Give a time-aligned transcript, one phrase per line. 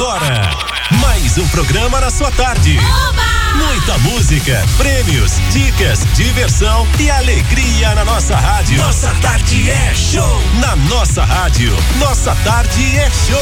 [0.00, 0.48] Agora,
[0.92, 2.78] mais um programa na sua tarde.
[3.54, 8.78] Muita música, prêmios, dicas, diversão e alegria na nossa rádio.
[8.78, 10.42] Nossa tarde é show.
[10.58, 13.38] Na nossa rádio, nossa tarde é show.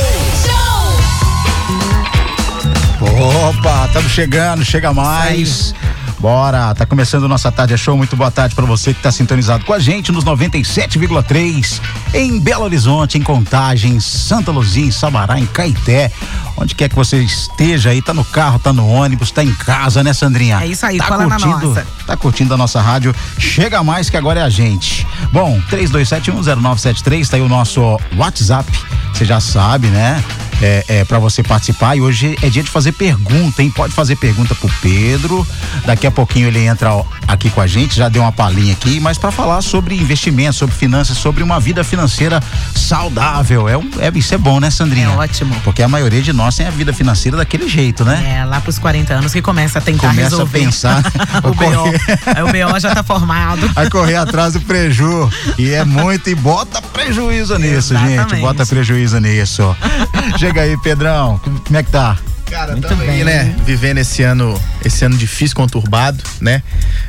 [3.48, 5.72] Opa, estamos chegando, chega mais.
[6.18, 7.96] Bora, tá começando nossa tarde é show.
[7.96, 11.80] Muito boa tarde para você que tá sintonizado com a gente nos 97,3
[12.12, 16.10] em Belo Horizonte, em Contagem, Santa Luzia, em Sabará, em Caeté.
[16.56, 20.02] Onde quer que você esteja aí, tá no carro, tá no ônibus, tá em casa,
[20.02, 20.60] né, Sandrinha?
[20.60, 21.86] É isso aí, tá cola na curtindo, nossa.
[22.04, 23.14] Tá curtindo a nossa rádio?
[23.38, 25.06] Chega mais que agora é a gente.
[25.32, 27.80] Bom, 32710973 tá aí o nosso
[28.16, 28.68] WhatsApp.
[29.14, 30.22] Você já sabe, né?
[30.60, 33.70] É, é para você participar e hoje é dia de fazer pergunta, hein?
[33.70, 35.46] Pode fazer pergunta pro Pedro.
[35.86, 36.90] Daqui a pouquinho ele entra
[37.26, 40.74] aqui com a gente, já deu uma palhinha aqui, mas para falar sobre investimento, sobre
[40.74, 42.42] finanças, sobre uma vida financeira
[42.74, 43.68] saudável.
[43.68, 45.06] É, um, é isso é bom, né, Sandrinha?
[45.06, 45.54] É ótimo.
[45.62, 48.38] Porque a maioria de nós tem a vida financeira daquele jeito, né?
[48.40, 50.58] É, lá pros 40 anos que começa a tentar Começa resolver.
[50.58, 51.02] a pensar.
[51.44, 51.92] o correr- BO.
[52.34, 53.68] Aí o BO já tá formado.
[53.74, 55.30] Vai correr atrás do preju.
[55.56, 58.12] E é muito, e bota prejuízo nisso, gente.
[58.14, 58.40] Exatamente.
[58.42, 59.76] Bota prejuízo nisso.
[60.48, 61.38] Chega aí, Pedrão.
[61.44, 62.16] Como é que tá?
[62.46, 63.24] Cara, Muito tamo aí, bem.
[63.24, 63.54] né?
[63.66, 66.62] Vivendo esse ano, esse ano difícil, conturbado, né?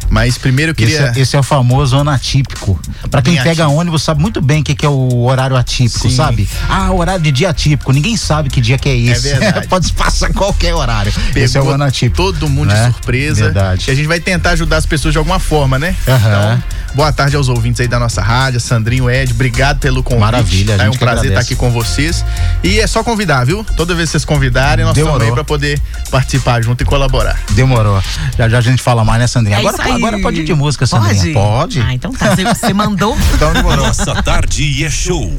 [0.09, 1.13] Mas primeiro eu Esse, queria.
[1.15, 2.77] é- esse é o famoso ano atípico.
[3.09, 3.79] Pra quem Bem pega atípico.
[3.79, 6.15] ônibus sabe muito bem o que, que é o horário atípico, Sim.
[6.17, 6.49] sabe?
[6.67, 7.93] Ah, horário de dia atípico.
[7.93, 9.29] Ninguém sabe que dia que é esse.
[9.35, 9.67] verdade.
[9.69, 11.13] Pode passar qualquer horário.
[11.33, 12.17] esse é o pegou ano atípico.
[12.17, 12.87] Todo mundo né?
[12.87, 13.45] de surpresa.
[13.45, 13.85] Verdade.
[13.87, 15.95] E a gente vai tentar ajudar as pessoas de alguma forma, né?
[16.05, 16.55] Aham.
[16.57, 20.19] Então, boa tarde aos ouvintes aí da nossa rádio, Sandrinho, Ed, obrigado pelo convite.
[20.21, 20.73] Maravilha?
[20.73, 21.53] É gente um que prazer estar agradece.
[21.53, 22.25] aqui com vocês.
[22.63, 23.63] E é só convidar, viu?
[23.75, 25.27] Toda vez que vocês convidarem, nós estamos Demorou.
[25.27, 25.79] aí pra poder
[26.11, 27.39] participar junto e colaborar.
[27.51, 28.01] Demorou.
[28.37, 29.57] Já já a gente fala mais, né, Sandrinha?
[29.57, 29.93] É agora, isso aí.
[29.93, 31.33] agora pode ir de música, Sandrinha.
[31.33, 31.79] Pode.
[31.81, 32.35] Ah, então tá.
[32.35, 33.17] Você- Você mandou.
[33.33, 33.85] Então demorou.
[33.85, 35.31] Nossa tarde é show.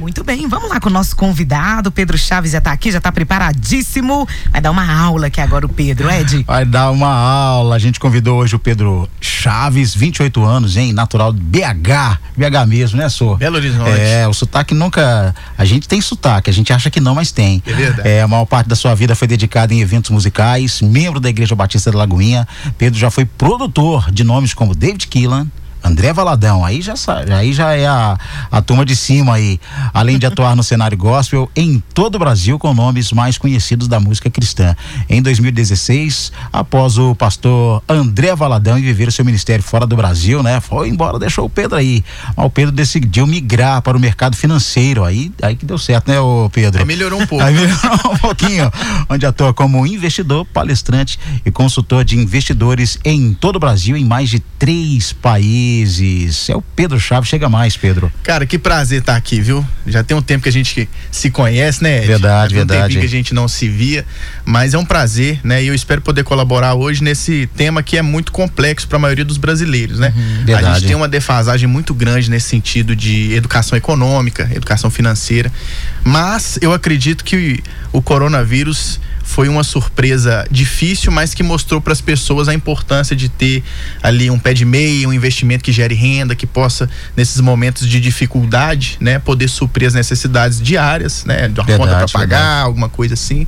[0.00, 1.92] Muito bem, vamos lá com o nosso convidado.
[1.92, 4.26] Pedro Chaves já tá aqui, já tá preparadíssimo.
[4.50, 6.42] Vai dar uma aula aqui agora o Pedro, Ed.
[6.46, 7.76] Vai dar uma aula.
[7.76, 10.94] A gente convidou hoje o Pedro Chaves, 28 anos, hein?
[10.94, 12.18] Natural BH.
[12.34, 13.36] BH mesmo, né, Sô?
[13.36, 13.90] Belo Horizonte.
[13.90, 15.34] É, o sotaque nunca.
[15.58, 17.62] A gente tem sotaque, a gente acha que não, mas tem.
[17.66, 18.08] É verdade.
[18.08, 21.54] É, a maior parte da sua vida foi dedicada em eventos musicais, membro da Igreja
[21.54, 22.48] Batista da Lagoinha.
[22.78, 25.46] Pedro já foi produtor de nomes como David Keelan.
[25.82, 28.18] André Valadão, aí já sabe, aí já é a,
[28.50, 29.58] a turma de cima aí.
[29.94, 33.98] Além de atuar no cenário gospel em todo o Brasil com nomes mais conhecidos da
[33.98, 34.76] música cristã.
[35.08, 40.42] Em 2016, após o pastor André Valadão e viver o seu ministério fora do Brasil,
[40.42, 40.60] né?
[40.60, 42.04] Foi embora, deixou o Pedro aí.
[42.36, 45.04] Mas o Pedro decidiu migrar para o mercado financeiro.
[45.04, 46.80] Aí, aí que deu certo, né, ô Pedro?
[46.80, 47.44] Aí melhorou um pouco.
[47.44, 48.70] Aí melhorou um pouquinho,
[49.08, 54.28] onde atua como investidor, palestrante e consultor de investidores em todo o Brasil, em mais
[54.28, 55.69] de três países.
[56.48, 58.12] É o Pedro Chaves, chega mais, Pedro.
[58.22, 59.66] Cara, que prazer estar aqui, viu?
[59.86, 61.98] Já tem um tempo que a gente se conhece, né?
[61.98, 62.06] Ed?
[62.06, 62.82] Verdade, Já tem um verdade.
[62.82, 64.04] tempinho que a gente não se via,
[64.44, 65.62] mas é um prazer, né?
[65.62, 69.24] E eu espero poder colaborar hoje nesse tema que é muito complexo para a maioria
[69.24, 70.12] dos brasileiros, né?
[70.16, 70.74] A verdade.
[70.80, 75.52] gente tem uma defasagem muito grande nesse sentido de educação econômica, educação financeira,
[76.04, 79.00] mas eu acredito que o coronavírus
[79.30, 83.62] foi uma surpresa difícil, mas que mostrou para as pessoas a importância de ter
[84.02, 88.00] ali um pé de meia, um investimento que gere renda, que possa nesses momentos de
[88.00, 92.66] dificuldade, né, poder suprir as necessidades diárias, né, de uma Verdade, conta para pagar, verdade.
[92.66, 93.46] alguma coisa assim.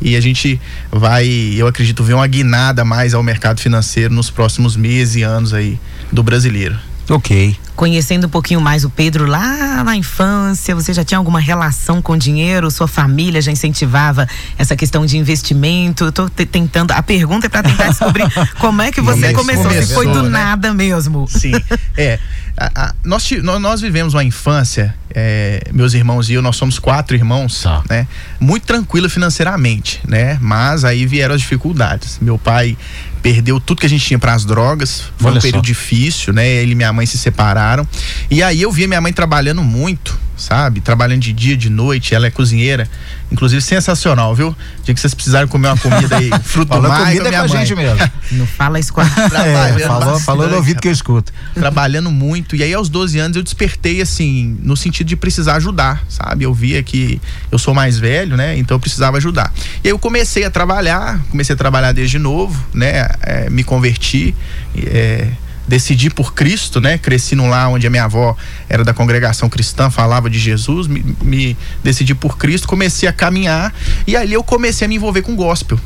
[0.00, 4.76] E a gente vai, eu acredito, ver uma guinada mais ao mercado financeiro nos próximos
[4.76, 5.80] meses e anos aí
[6.12, 6.78] do brasileiro.
[7.10, 7.56] Ok.
[7.76, 12.16] Conhecendo um pouquinho mais o Pedro lá na infância, você já tinha alguma relação com
[12.16, 12.70] dinheiro?
[12.70, 16.04] Sua família já incentivava essa questão de investimento?
[16.04, 16.92] Eu tô te- tentando.
[16.92, 18.24] A pergunta é para tentar descobrir
[18.60, 19.70] como é que você é que começou.
[19.72, 20.38] Se foi começou, do né?
[20.38, 21.26] nada mesmo.
[21.28, 21.52] Sim,
[21.96, 22.18] é.
[22.56, 23.28] A- a- nós,
[23.60, 27.82] nós vivemos uma infância, é, meus irmãos e eu, nós somos quatro irmãos, Tá.
[27.90, 28.06] né?
[28.38, 30.38] Muito tranquila financeiramente, né?
[30.40, 32.18] Mas aí vieram as dificuldades.
[32.22, 32.78] Meu pai
[33.24, 35.04] perdeu tudo que a gente tinha para as drogas.
[35.16, 35.46] Foi Olha um só.
[35.46, 36.46] período difícil, né?
[36.46, 37.88] Ele e minha mãe se separaram.
[38.30, 40.80] E aí eu via minha mãe trabalhando muito, sabe?
[40.80, 42.14] Trabalhando de dia, de noite.
[42.14, 42.88] Ela é cozinheira.
[43.30, 44.54] Inclusive, sensacional, viu?
[44.84, 47.30] Dia que vocês precisarem comer uma comida aí, fruto Falou mar, comida com a é
[47.30, 47.66] minha com a mãe.
[47.66, 48.10] gente mesmo.
[48.32, 49.04] Não fala isso com a.
[49.04, 51.32] É, falou, falou no ouvido que eu escuto.
[51.54, 52.54] trabalhando muito.
[52.54, 56.44] E aí, aos 12 anos, eu despertei, assim, no sentido de precisar ajudar, sabe?
[56.44, 57.20] Eu via que
[57.50, 58.56] eu sou mais velho, né?
[58.56, 59.52] Então eu precisava ajudar.
[59.82, 63.08] E aí eu comecei a trabalhar, comecei a trabalhar desde novo, né?
[63.22, 64.34] É, me converti.
[64.76, 65.28] é,
[65.66, 66.98] decidi por Cristo, né?
[66.98, 68.36] Cresci num lar onde a minha avó
[68.68, 73.74] era da congregação cristã, falava de Jesus, me, me decidi por Cristo, comecei a caminhar
[74.06, 75.78] e ali eu comecei a me envolver com gospel.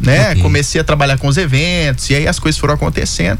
[0.00, 0.30] Né?
[0.30, 0.42] Ok.
[0.42, 3.38] Comecei a trabalhar com os eventos e aí as coisas foram acontecendo.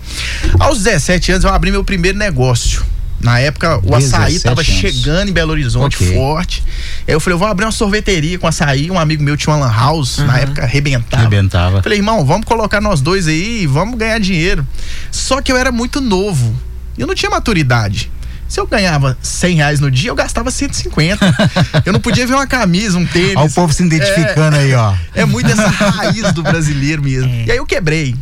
[0.60, 2.84] Aos 17 anos eu abri meu primeiro negócio,
[3.22, 4.66] Na época, o açaí tava anos.
[4.66, 6.14] chegando em Belo Horizonte okay.
[6.14, 6.64] forte.
[7.06, 8.90] Aí eu falei, eu vou abrir uma sorveteria com açaí.
[8.90, 10.26] Um amigo meu tinha uma lan house, uhum.
[10.26, 11.22] na época arrebentava.
[11.22, 11.82] Arrebentava.
[11.82, 14.66] Falei, irmão, vamos colocar nós dois aí e vamos ganhar dinheiro.
[15.10, 16.54] Só que eu era muito novo.
[16.98, 18.10] Eu não tinha maturidade.
[18.48, 21.36] Se eu ganhava 100 reais no dia, eu gastava 150.
[21.86, 23.36] eu não podia ver uma camisa, um tênis.
[23.36, 24.94] Olha o povo se identificando é, aí, ó.
[25.14, 27.30] É muito essa raiz do brasileiro mesmo.
[27.30, 27.44] É.
[27.46, 28.14] E aí eu quebrei.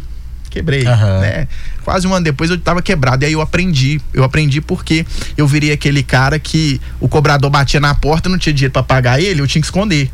[0.51, 1.21] Quebrei, uhum.
[1.21, 1.47] né?
[1.85, 3.25] Quase um ano depois eu tava quebrado.
[3.25, 4.01] E aí eu aprendi.
[4.13, 5.07] Eu aprendi porque
[5.37, 9.21] eu virei aquele cara que o cobrador batia na porta, não tinha dinheiro para pagar
[9.21, 10.11] ele, eu tinha que esconder.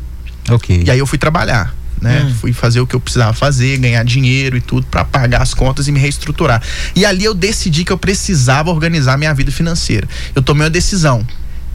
[0.49, 0.83] Ok.
[0.85, 1.75] E aí eu fui trabalhar.
[1.99, 2.21] Né?
[2.21, 2.35] Hum.
[2.35, 5.87] Fui fazer o que eu precisava fazer, ganhar dinheiro e tudo para pagar as contas
[5.87, 6.61] e me reestruturar.
[6.95, 10.07] E ali eu decidi que eu precisava organizar minha vida financeira.
[10.35, 11.25] Eu tomei uma decisão.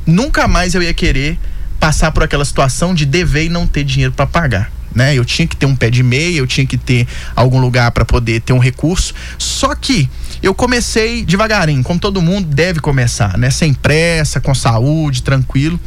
[0.06, 1.36] Nunca mais eu ia querer
[1.80, 5.14] passar por aquela situação de dever e não ter dinheiro para pagar né?
[5.14, 8.04] Eu tinha que ter um pé de meia, eu tinha que ter algum lugar para
[8.04, 9.14] poder ter um recurso.
[9.38, 10.08] Só que
[10.42, 13.50] eu comecei devagarinho, como todo mundo deve começar, né?
[13.50, 15.78] Sem pressa, com saúde, tranquilo.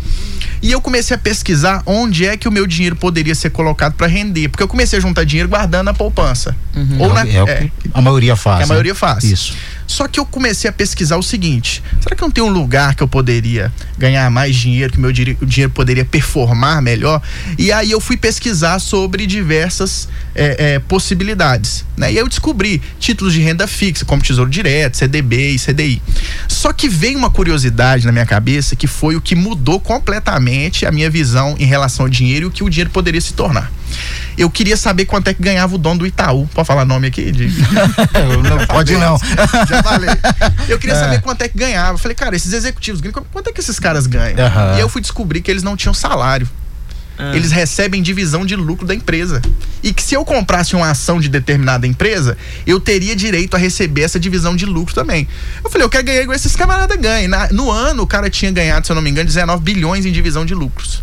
[0.61, 4.07] E eu comecei a pesquisar onde é que o meu dinheiro poderia ser colocado para
[4.07, 6.55] render, porque eu comecei a juntar dinheiro guardando na poupança.
[6.75, 6.97] Uhum.
[6.99, 8.61] Ou na, é, é, a maioria faz.
[8.61, 9.23] É a maioria faz.
[9.23, 9.53] Isso.
[9.87, 13.03] Só que eu comecei a pesquisar o seguinte: será que não tem um lugar que
[13.03, 17.21] eu poderia ganhar mais dinheiro, que meu dinheiro poderia performar melhor?
[17.57, 21.85] E aí eu fui pesquisar sobre diversas é, é, possibilidades.
[21.95, 22.13] Né?
[22.13, 26.01] E eu descobri títulos de renda fixa, como Tesouro Direto, CDB e CDI.
[26.47, 30.91] Só que veio uma curiosidade na minha cabeça que foi o que mudou completamente a
[30.91, 33.71] minha visão em relação ao dinheiro e o que o dinheiro poderia se tornar.
[34.37, 36.47] Eu queria saber quanto é que ganhava o dono do Itaú.
[36.53, 37.31] Pode falar nome aqui?
[37.31, 37.47] De...
[38.43, 39.17] não, pode não.
[39.67, 40.09] Já falei.
[40.67, 40.99] Eu queria é.
[40.99, 41.93] saber quanto é que ganhava.
[41.93, 43.01] Eu falei, cara, esses executivos,
[43.31, 44.37] quanto é que esses caras ganham?
[44.37, 44.77] Uhum.
[44.77, 46.49] E eu fui descobrir que eles não tinham salário.
[47.17, 47.35] Ah.
[47.35, 49.41] Eles recebem divisão de lucro da empresa.
[49.81, 52.37] E que se eu comprasse uma ação de determinada empresa,
[52.67, 55.27] eu teria direito a receber essa divisão de lucro também.
[55.63, 57.31] Eu falei, eu quero ganhar igual esses camaradas ganham.
[57.51, 60.45] No ano, o cara tinha ganhado, se eu não me engano, 19 bilhões em divisão
[60.45, 61.01] de lucros.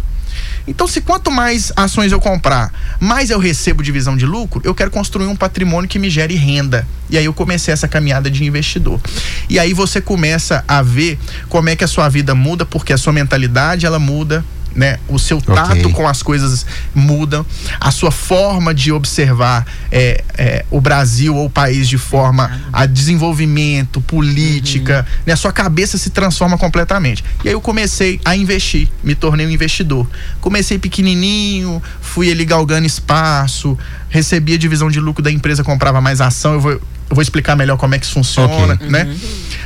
[0.67, 4.91] Então, se quanto mais ações eu comprar, mais eu recebo divisão de lucro, eu quero
[4.91, 6.87] construir um patrimônio que me gere renda.
[7.11, 9.01] E aí eu comecei essa caminhada de investidor.
[9.49, 11.19] E aí você começa a ver
[11.49, 14.99] como é que a sua vida muda, porque a sua mentalidade ela muda, né?
[15.09, 15.93] O seu tato okay.
[15.93, 17.45] com as coisas muda,
[17.81, 22.87] a sua forma de observar é, é, o Brasil ou o país de forma a
[22.87, 25.23] desenvolvimento, política, uhum.
[25.27, 25.33] né?
[25.33, 27.25] A sua cabeça se transforma completamente.
[27.45, 30.09] E aí eu comecei a investir, me tornei um investidor.
[30.41, 33.79] Comecei pequenininho, fui ali galgando espaço,
[34.13, 36.81] recebia divisão de lucro da empresa, comprava mais ação, eu vou, eu
[37.11, 38.89] vou explicar melhor como é que isso funciona, okay.
[38.89, 39.05] né?
[39.05, 39.19] Uhum.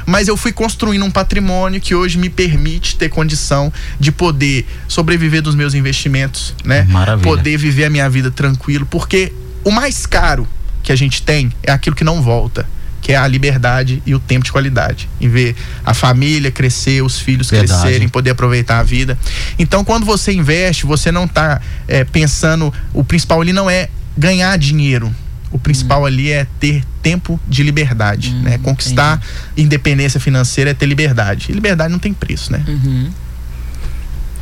[0.06, 5.43] Mas eu fui construindo um patrimônio que hoje me permite ter condição de poder sobreviver
[5.43, 6.84] dos meus investimentos, né?
[6.88, 7.25] Maravilha.
[7.25, 9.32] Poder viver a minha vida tranquilo, porque
[9.64, 10.46] o mais caro
[10.81, 12.64] que a gente tem é aquilo que não volta
[13.06, 15.08] que é a liberdade e o tempo de qualidade.
[15.20, 15.54] Em ver
[15.84, 17.81] a família crescer, os filhos Verdade.
[17.81, 19.16] crescerem, poder aproveitar a vida.
[19.60, 22.75] Então, quando você investe, você não está é, pensando.
[22.92, 25.14] O principal ali não é ganhar dinheiro.
[25.50, 26.06] O principal hum.
[26.06, 28.58] ali é ter tempo de liberdade, hum, né?
[28.58, 29.62] Conquistar entendi.
[29.62, 31.46] independência financeira é ter liberdade.
[31.50, 32.64] E liberdade não tem preço, né?
[32.66, 33.10] Uhum.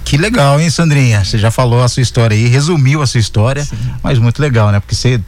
[0.05, 1.25] Que legal, hein, Sandrinha?
[1.25, 3.77] Você já falou a sua história aí, resumiu a sua história, Sim.
[4.03, 4.79] mas muito legal, né?
[4.81, 5.21] Porque você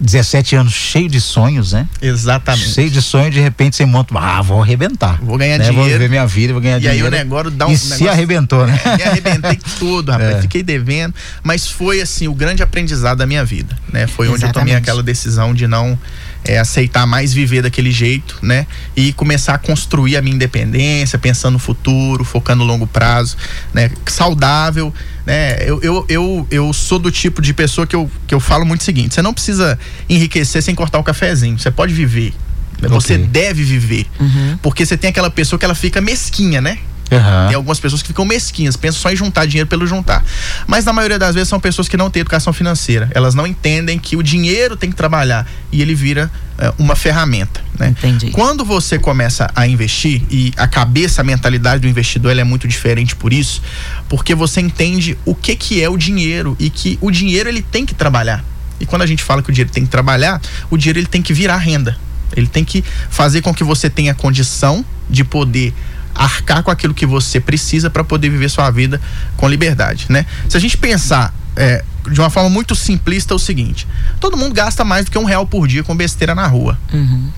[0.00, 1.86] 17 anos cheio de sonhos, né?
[2.02, 2.70] Exatamente.
[2.70, 5.18] Cheio de sonhos, de repente você monta, ah, vou arrebentar.
[5.22, 5.64] Vou ganhar né?
[5.64, 5.88] dinheiro.
[5.88, 6.98] Vou viver minha vida, vou ganhar e dinheiro.
[6.98, 7.70] E aí o negócio dá um.
[7.70, 8.80] E negócio, se arrebentou, né?
[8.84, 10.24] É, me arrebentei tudo, rapaz.
[10.34, 10.40] É.
[10.40, 11.14] Fiquei devendo.
[11.42, 14.06] Mas foi, assim, o grande aprendizado da minha vida, né?
[14.06, 14.34] Foi Exatamente.
[14.34, 15.98] onde eu tomei aquela decisão de não
[16.44, 18.66] é, aceitar mais viver daquele jeito, né?
[18.96, 23.36] E começar a construir a minha independência, pensando no futuro, focando no longo prazo,
[23.72, 23.90] né?
[24.06, 24.92] Saudável,
[25.26, 25.56] né?
[25.68, 28.82] Eu, eu, eu, eu sou do tipo de pessoa que eu, que eu falo muito
[28.82, 29.78] o seguinte: você não precisa
[30.08, 32.34] enriquecer sem cortar o cafezinho, você pode viver.
[32.78, 32.88] Okay.
[32.88, 34.06] Você deve viver.
[34.20, 34.58] Uhum.
[34.62, 36.78] Porque você tem aquela pessoa que ela fica mesquinha, né?
[37.16, 37.46] Uhum.
[37.48, 40.24] Tem algumas pessoas que ficam mesquinhas, pensam só em juntar dinheiro pelo juntar.
[40.66, 43.10] Mas na maioria das vezes são pessoas que não têm educação financeira.
[43.14, 47.62] Elas não entendem que o dinheiro tem que trabalhar e ele vira uh, uma ferramenta.
[47.78, 47.88] Né?
[47.88, 48.30] Entendi.
[48.30, 53.16] Quando você começa a investir e a cabeça, a mentalidade do investidor é muito diferente
[53.16, 53.62] por isso,
[54.08, 57.84] porque você entende o que, que é o dinheiro e que o dinheiro ele tem
[57.84, 58.44] que trabalhar.
[58.80, 60.40] E quando a gente fala que o dinheiro tem que trabalhar,
[60.70, 61.96] o dinheiro ele tem que virar renda.
[62.36, 65.72] Ele tem que fazer com que você tenha condição de poder
[66.14, 69.00] arcar com aquilo que você precisa para poder viver sua vida
[69.36, 70.26] com liberdade, né?
[70.48, 73.86] Se a gente pensar é, de uma forma muito simplista é o seguinte:
[74.20, 76.78] todo mundo gasta mais do que um real por dia com besteira na rua.
[76.92, 77.30] Uhum.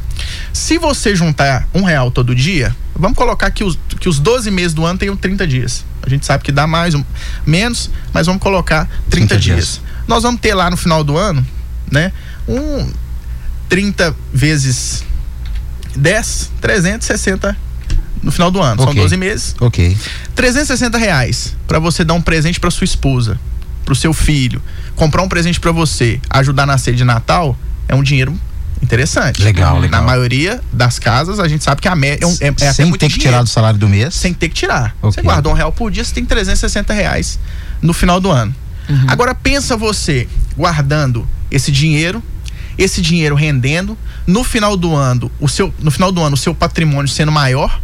[0.52, 4.72] Se você juntar um real todo dia, vamos colocar que os, que os 12 meses
[4.72, 5.84] do ano tenham 30 dias.
[6.02, 7.04] A gente sabe que dá mais, um,
[7.44, 9.56] menos, mas vamos colocar 30, 30 dias.
[9.56, 9.80] dias.
[10.08, 11.46] Nós vamos ter lá no final do ano,
[11.90, 12.12] né?
[12.48, 12.90] Um
[13.68, 15.04] 30 vezes
[15.94, 17.56] 10, 360
[18.26, 18.82] no final do ano.
[18.82, 19.00] São Ok.
[19.00, 19.54] 12 meses.
[19.60, 19.96] Ok.
[20.34, 23.38] 360 reais para você dar um presente para sua esposa,
[23.84, 24.60] para o seu filho,
[24.96, 27.56] comprar um presente para você, ajudar na ceia de Natal,
[27.88, 28.38] é um dinheiro
[28.82, 29.40] interessante.
[29.42, 30.00] Legal, legal.
[30.00, 32.90] Na maioria das casas, a gente sabe que a média é, um- é, é Sem
[32.92, 33.20] ter que dinheiro.
[33.20, 34.12] tirar do salário do mês.
[34.14, 34.94] Sem ter que tirar.
[35.00, 35.12] Ok.
[35.12, 37.38] Você guardou um real por dia, você tem 360 reais
[37.80, 38.54] no final do ano.
[39.08, 42.22] Agora pensa você guardando esse dinheiro,
[42.78, 46.54] esse dinheiro rendendo, no final do ano, o seu, no final do ano, o seu
[46.54, 47.80] patrimônio sendo maior.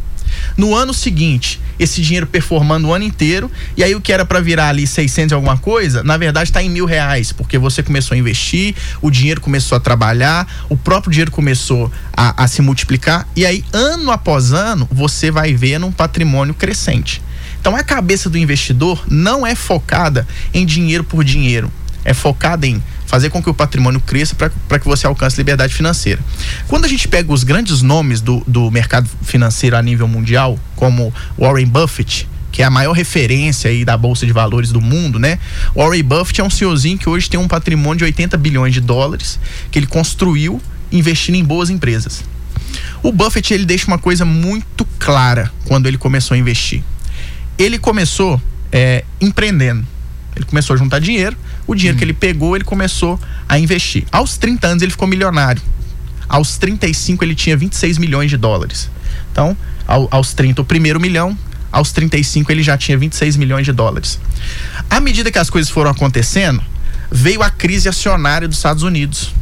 [0.56, 4.40] No ano seguinte, esse dinheiro performando o ano inteiro, e aí o que era para
[4.40, 8.14] virar ali 600 e alguma coisa, na verdade está em mil reais, porque você começou
[8.14, 13.26] a investir, o dinheiro começou a trabalhar, o próprio dinheiro começou a, a se multiplicar,
[13.34, 17.22] e aí ano após ano você vai vendo um patrimônio crescente.
[17.60, 21.72] Então a cabeça do investidor não é focada em dinheiro por dinheiro,
[22.04, 22.82] é focada em
[23.12, 26.18] fazer com que o patrimônio cresça para que você alcance liberdade financeira.
[26.66, 31.12] Quando a gente pega os grandes nomes do, do mercado financeiro a nível mundial, como
[31.38, 35.38] Warren Buffett, que é a maior referência aí da bolsa de valores do mundo, né?
[35.76, 39.38] Warren Buffett é um senhorzinho que hoje tem um patrimônio de 80 bilhões de dólares
[39.70, 40.58] que ele construiu
[40.90, 42.24] investindo em boas empresas.
[43.02, 46.82] O Buffett ele deixa uma coisa muito clara quando ele começou a investir.
[47.58, 48.40] Ele começou
[48.72, 49.86] é, empreendendo.
[50.34, 51.36] Ele começou a juntar dinheiro.
[51.66, 54.04] O dinheiro que ele pegou, ele começou a investir.
[54.10, 55.60] Aos 30 anos, ele ficou milionário.
[56.28, 58.88] Aos 35, ele tinha 26 milhões de dólares.
[59.30, 61.36] Então, ao- aos 30, o primeiro milhão.
[61.70, 64.18] Aos 35, ele já tinha 26 milhões de dólares.
[64.90, 66.62] À medida que as coisas foram acontecendo,
[67.10, 69.32] veio a crise acionária dos Estados Unidos,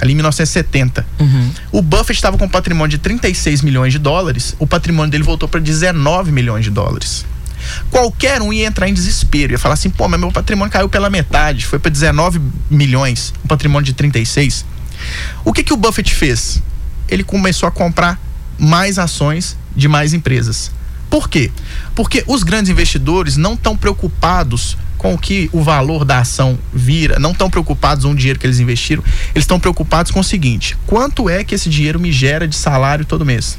[0.00, 1.04] ali em 1970.
[1.72, 5.48] O Buffett estava com um patrimônio de 36 milhões de dólares, o patrimônio dele voltou
[5.48, 7.24] para 19 milhões de dólares.
[7.90, 11.10] Qualquer um ia entrar em desespero, ia falar assim: pô, mas meu patrimônio caiu pela
[11.10, 14.64] metade, foi para 19 milhões, um patrimônio de 36.
[15.44, 16.62] O que, que o Buffett fez?
[17.08, 18.20] Ele começou a comprar
[18.58, 20.70] mais ações de mais empresas.
[21.08, 21.50] Por quê?
[21.94, 27.18] Porque os grandes investidores não estão preocupados com o que o valor da ação vira,
[27.18, 29.02] não estão preocupados com o dinheiro que eles investiram,
[29.34, 33.04] eles estão preocupados com o seguinte: quanto é que esse dinheiro me gera de salário
[33.04, 33.58] todo mês?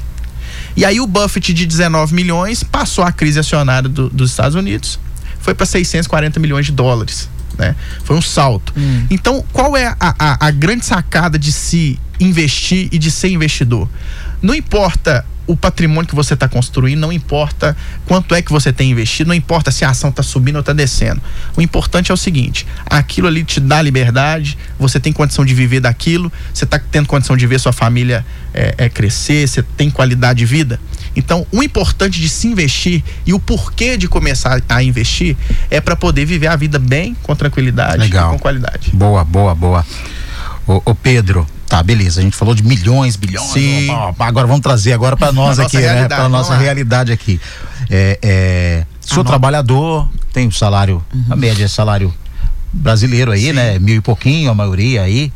[0.76, 5.00] E aí o Buffett de 19 milhões passou a crise acionária do- dos Estados Unidos,
[5.40, 7.30] foi para 640 milhões de dólares.
[7.58, 7.76] Né?
[8.04, 8.74] Foi um salto.
[9.10, 13.90] Então, qual é a, a, a grande sacada de se investir e de ser investidor?
[14.42, 18.92] Não importa o patrimônio que você está construindo, não importa quanto é que você tem
[18.92, 21.22] investido, não importa se a ação está subindo ou está descendo.
[21.58, 25.80] O importante é o seguinte: aquilo ali te dá liberdade, você tem condição de viver
[25.80, 30.40] daquilo, você está tendo condição de ver sua família é, é, crescer, você tem qualidade
[30.40, 30.80] de vida.
[31.16, 35.36] Então, o importante de se investir e o porquê de começar a investir
[35.70, 38.30] é para poder viver a vida bem, com tranquilidade Legal.
[38.30, 38.92] e com qualidade.
[38.94, 39.86] Boa, boa, boa.
[40.66, 42.20] Ô, ô, Pedro, tá, beleza.
[42.20, 43.50] A gente falou de milhões, bilhões.
[43.50, 43.88] Sim.
[44.20, 46.06] Agora vamos trazer agora para nós aqui, né?
[46.06, 46.60] Para nossa lá.
[46.60, 47.40] realidade aqui.
[47.90, 52.14] É, é, sou trabalhador, tenho salário, a média é salário
[52.74, 53.54] brasileiro aí, Sim.
[53.54, 53.80] né?
[53.80, 55.32] Mil e pouquinho, a maioria aí.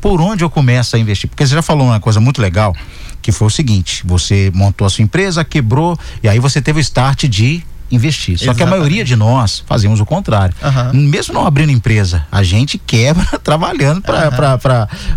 [0.00, 1.30] Por onde eu começo a investir?
[1.30, 2.74] Porque você já falou uma coisa muito legal,
[3.22, 6.82] que foi o seguinte: você montou a sua empresa, quebrou, e aí você teve o
[6.82, 8.38] start de investir.
[8.38, 8.70] Só que a Exatamente.
[8.78, 10.54] maioria de nós fazemos o contrário.
[10.62, 10.92] Aham.
[10.92, 14.02] Mesmo não abrindo empresa, a gente quebra trabalhando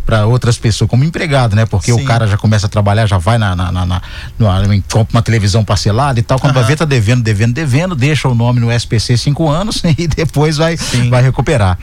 [0.05, 1.65] para outras pessoas, como empregado, né?
[1.65, 2.01] Porque Sim.
[2.01, 4.01] o cara já começa a trabalhar, já vai na, na, na, na-
[4.37, 6.39] no- compra uma televisão parcelada e tal.
[6.39, 6.69] Quando vai Aham.
[6.69, 10.77] ver, tá devendo, devendo, devendo, deixa o nome no SPC cinco anos e depois vai,
[10.77, 11.09] Sim.
[11.09, 11.77] vai recuperar.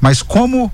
[0.00, 0.72] Mas como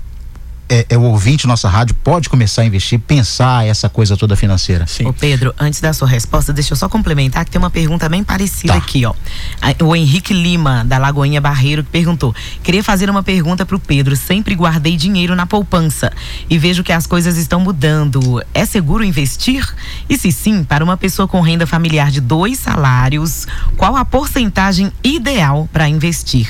[0.69, 4.85] é, é o ouvinte nossa rádio pode começar a investir, pensar essa coisa toda financeira?
[4.85, 5.07] Sim.
[5.07, 8.23] Ô Pedro, antes da sua resposta, deixa eu só complementar que tem uma pergunta bem
[8.23, 8.79] parecida Tá.
[8.79, 9.13] aqui, ó.
[9.83, 14.15] O Henrique Lima, da Lagoinha Barreiro, que perguntou: queria fazer uma pergunta pro Pedro.
[14.15, 16.11] Sempre guardei dinheiro na poupança
[16.49, 18.41] e vejo que as coisas estão mudando.
[18.53, 19.67] É seguro investir?
[20.07, 24.91] E se sim, para uma pessoa com renda familiar de dois salários, qual a porcentagem
[25.03, 26.47] ideal para investir?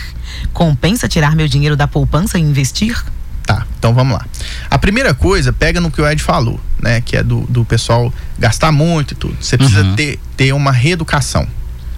[0.52, 3.02] Compensa tirar meu dinheiro da poupança e investir?
[3.50, 4.24] Tá, então vamos lá.
[4.70, 7.01] A primeira coisa, pega no que o Ed falou, né?
[7.01, 9.36] Que é do, do pessoal gastar muito e tudo.
[9.41, 9.96] Você precisa Uhum.
[9.96, 11.48] ter, ter uma reeducação.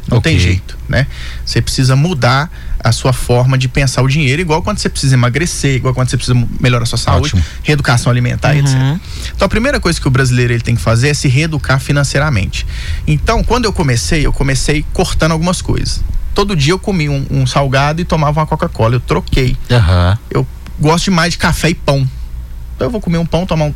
[0.08, 0.32] Não Ok.
[0.32, 1.08] tem jeito, né?
[1.46, 2.50] Você precisa mudar
[2.82, 6.16] a sua forma de pensar o dinheiro, igual quando você precisa emagrecer, igual quando você
[6.16, 7.44] precisa melhorar a sua saúde, Ótimo.
[7.64, 8.74] reeducação alimentar, etc.
[8.74, 9.00] Uhum.
[9.36, 12.66] Então a primeira coisa que o brasileiro ele tem que fazer é se reeducar financeiramente.
[13.06, 16.02] Então, quando eu comecei, eu comecei cortando algumas coisas.
[16.34, 18.96] Todo dia eu comia um, um salgado e tomava uma Coca-Cola.
[18.96, 20.18] Eu troquei Aham.
[20.30, 20.48] eu
[20.82, 22.08] gosto demais de café e pão.
[22.76, 23.74] Então eu vou comer um pão, tomar um,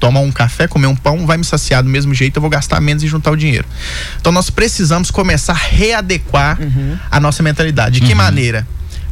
[0.00, 2.80] tomar um café, comer um pão, vai me saciar do mesmo jeito, eu vou gastar
[2.80, 3.66] menos e juntar o dinheiro.
[4.20, 6.58] Então nós precisamos começar a readequar
[7.10, 8.00] a nossa mentalidade.
[8.00, 8.66] De que maneira?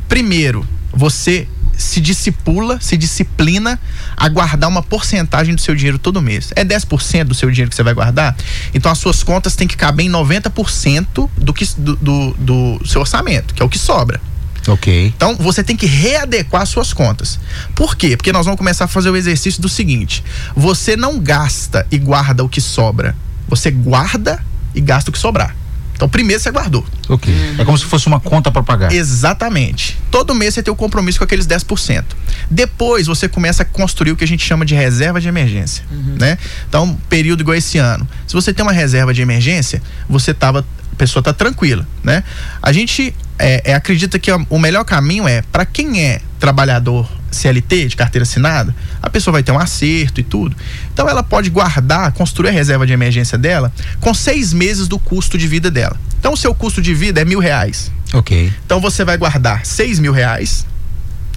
[0.08, 1.46] Primeiro, você
[1.76, 3.78] se discipula, se disciplina
[4.16, 6.52] a guardar uma porcentagem do seu dinheiro todo mês.
[6.54, 8.36] É 10% do seu dinheiro que você vai guardar?
[8.72, 13.00] Então as suas contas têm que caber em 90% do, que, do, do, do seu
[13.00, 14.20] orçamento, que é o que sobra.
[14.68, 15.12] Ok.
[15.14, 17.38] Então você tem que readequar suas contas.
[17.74, 18.16] Por quê?
[18.16, 20.24] Porque nós vamos começar a fazer o exercício do seguinte:
[20.56, 23.14] você não gasta e guarda o que sobra.
[23.48, 24.42] Você guarda
[24.74, 25.54] e gasta o que sobrar.
[25.94, 26.84] Então, primeiro você guardou.
[27.08, 27.32] Ok.
[27.56, 28.92] É como se fosse uma conta para pagar.
[28.92, 29.96] Exatamente.
[30.10, 32.04] Todo mês você tem o um compromisso com aqueles 10%.
[32.50, 36.16] Depois você começa a construir o que a gente chama de reserva de emergência, uhum.
[36.18, 36.36] né?
[36.68, 38.08] Então, período igual esse ano.
[38.26, 42.22] Se você tem uma reserva de emergência, você tava a pessoa tá tranquila, né?
[42.62, 47.88] A gente é, é, acredita que o melhor caminho é para quem é trabalhador CLT
[47.88, 50.56] de carteira assinada, a pessoa vai ter um acerto e tudo.
[50.92, 55.36] Então ela pode guardar, construir a reserva de emergência dela com seis meses do custo
[55.36, 55.98] de vida dela.
[56.18, 57.90] Então o seu custo de vida é mil reais.
[58.12, 58.52] Ok.
[58.64, 60.64] Então você vai guardar seis mil reais.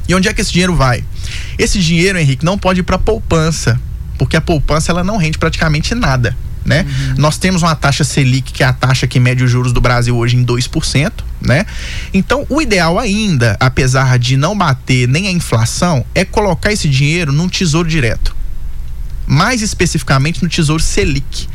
[0.08, 1.04] E onde é que esse dinheiro vai?
[1.58, 3.80] Esse dinheiro, Henrique, não pode ir para poupança,
[4.18, 6.36] porque a poupança ela não rende praticamente nada
[6.68, 6.86] né?
[6.86, 7.16] Uhum.
[7.18, 10.16] Nós temos uma taxa Selic, que é a taxa que mede os juros do Brasil
[10.16, 11.66] hoje em 2%, né?
[12.14, 17.32] Então, o ideal ainda, apesar de não bater nem a inflação, é colocar esse dinheiro
[17.32, 18.36] num tesouro direto.
[19.26, 21.48] Mais especificamente no tesouro Selic.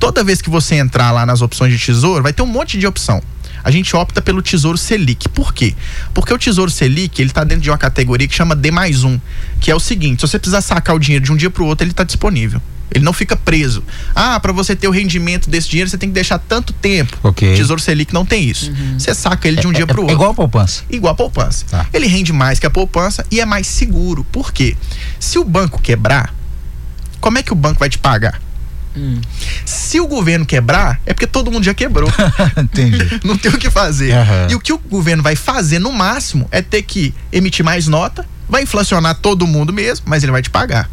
[0.00, 2.86] Toda vez que você entrar lá nas opções de tesouro, vai ter um monte de
[2.86, 3.22] opção
[3.64, 5.26] a gente opta pelo Tesouro Selic.
[5.30, 5.74] Por quê?
[6.12, 9.18] Porque o Tesouro Selic, ele está dentro de uma categoria que chama D mais um,
[9.58, 11.66] que é o seguinte, se você precisar sacar o dinheiro de um dia para o
[11.66, 12.60] outro, ele está disponível.
[12.90, 13.82] Ele não fica preso.
[14.14, 17.18] Ah, para você ter o rendimento desse dinheiro, você tem que deixar tanto tempo.
[17.22, 17.54] Okay.
[17.56, 18.70] Tesouro Selic não tem isso.
[18.70, 18.98] Uhum.
[18.98, 20.14] Você saca ele de um é, dia para o é, outro.
[20.14, 20.82] Igual a poupança.
[20.88, 21.64] Igual a poupança.
[21.68, 21.86] Tá.
[21.92, 24.24] Ele rende mais que a poupança e é mais seguro.
[24.24, 24.76] Por quê?
[25.18, 26.32] Se o banco quebrar,
[27.20, 28.40] como é que o banco vai te pagar?
[28.96, 29.20] Hum.
[29.64, 32.08] Se o governo quebrar, é porque todo mundo já quebrou.
[32.56, 32.98] Entendi.
[33.24, 34.14] não tem o que fazer.
[34.14, 34.50] Uhum.
[34.50, 38.24] E o que o governo vai fazer no máximo é ter que emitir mais nota,
[38.48, 40.88] vai inflacionar todo mundo mesmo, mas ele vai te pagar.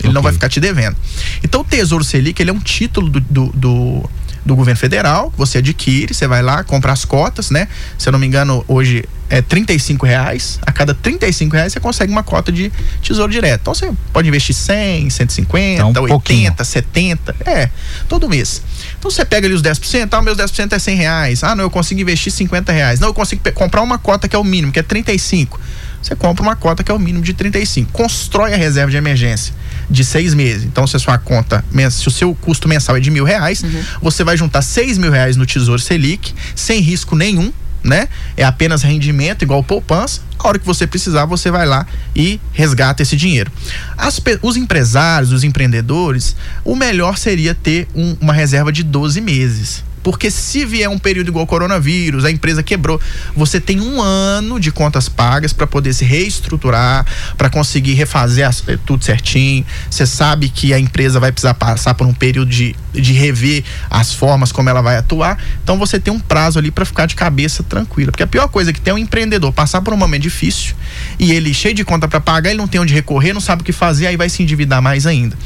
[0.00, 0.12] Ele okay.
[0.12, 0.96] não vai ficar te devendo.
[1.42, 4.10] Então o Tesouro Selic ele é um título do, do, do,
[4.44, 7.68] do governo federal que você adquire, você vai lá, compra as cotas, né?
[7.98, 10.58] Se eu não me engano, hoje é 35 reais.
[10.62, 13.60] A cada 35 reais você consegue uma cota de tesouro direto.
[13.60, 16.54] Então você pode investir 100, 150, então, um 80, pouquinho.
[16.58, 17.36] 70.
[17.46, 17.70] É,
[18.08, 18.62] todo mês.
[18.98, 21.44] Então você pega ali os 10%, ah, meus 10% é 100 reais.
[21.44, 22.98] Ah, não, eu consigo investir 50 reais.
[22.98, 25.60] Não, eu consigo comprar uma cota que é o mínimo, que é 35.
[26.02, 27.92] Você compra uma cota que é o mínimo de 35.
[27.92, 29.54] Constrói a reserva de emergência
[29.90, 30.64] de seis meses.
[30.64, 33.82] Então, se a sua conta, se o seu custo mensal é de mil reais, uhum.
[34.00, 38.08] você vai juntar seis mil reais no Tesouro Selic, sem risco nenhum, né?
[38.36, 40.20] É apenas rendimento, igual poupança.
[40.38, 43.50] A hora que você precisar, você vai lá e resgata esse dinheiro.
[43.96, 49.84] As, os empresários, os empreendedores, o melhor seria ter um, uma reserva de 12 meses.
[50.02, 53.00] Porque se vier um período igual coronavírus, a empresa quebrou,
[53.34, 58.62] você tem um ano de contas pagas para poder se reestruturar, para conseguir refazer as,
[58.66, 59.64] eh, tudo certinho.
[59.90, 64.14] Você sabe que a empresa vai precisar passar por um período de, de rever as
[64.14, 65.38] formas como ela vai atuar.
[65.62, 68.10] Então você tem um prazo ali para ficar de cabeça tranquila.
[68.10, 70.74] Porque a pior coisa é que tem um empreendedor passar por um momento difícil
[71.18, 73.64] e ele cheio de conta para pagar, ele não tem onde recorrer, não sabe o
[73.64, 75.36] que fazer, aí vai se endividar mais ainda.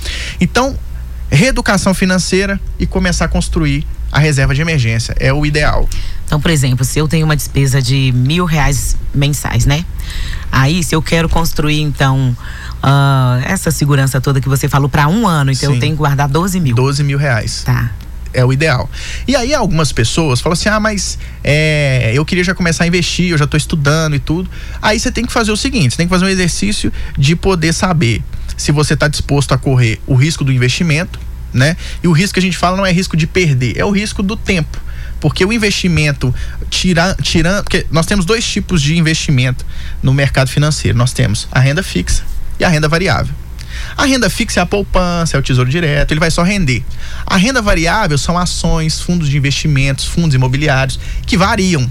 [0.41, 0.79] Então,
[1.31, 5.15] reeducação financeira e começar a construir a reserva de emergência.
[5.19, 5.89] É o ideal.
[6.25, 9.85] Então, por exemplo, se eu tenho uma despesa de mil reais mensais, né?
[10.51, 12.35] Aí, se eu quero construir, então,
[12.83, 15.75] uh, essa segurança toda que você falou para um ano, então Sim.
[15.75, 16.77] eu tenho que guardar 12 mil.
[16.77, 17.65] 12 mil reais.
[17.65, 17.91] Tá
[18.33, 18.91] é o ideal.
[19.29, 23.31] E aí algumas pessoas falam assim: ah, mas é, eu queria já começar a investir,
[23.31, 24.51] eu já estou estudando e tudo.
[24.83, 27.73] Aí você tem que fazer o seguinte: você tem que fazer um exercício de poder
[27.73, 28.23] saber
[28.57, 31.21] se você está disposto a correr o risco do investimento,
[31.55, 31.77] né?
[32.03, 34.23] E o risco que a gente fala não é risco de perder, é o risco
[34.23, 34.83] do tempo.
[35.21, 36.35] Porque o investimento
[36.69, 39.65] tirando, tira, nós temos dois tipos de investimento
[40.03, 40.99] no mercado financeiro.
[40.99, 42.25] Nós temos a renda fixa
[42.59, 43.35] e a renda variável.
[43.97, 46.85] A renda fixa é a poupança, é o tesouro direto, ele vai só render.
[47.27, 51.91] A renda variável são ações, fundos de investimentos, fundos imobiliários que variam.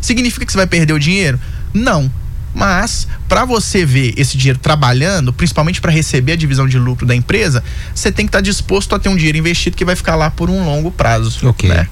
[0.00, 1.40] Significa que você vai perder o dinheiro?
[1.74, 2.10] Não.
[2.54, 7.14] Mas, para você ver esse dinheiro trabalhando, principalmente para receber a divisão de lucro da
[7.14, 7.62] empresa,
[7.94, 10.30] você tem que estar tá disposto a ter um dinheiro investido que vai ficar lá
[10.30, 11.46] por um longo prazo.
[11.46, 11.68] Ok.
[11.68, 11.86] Né?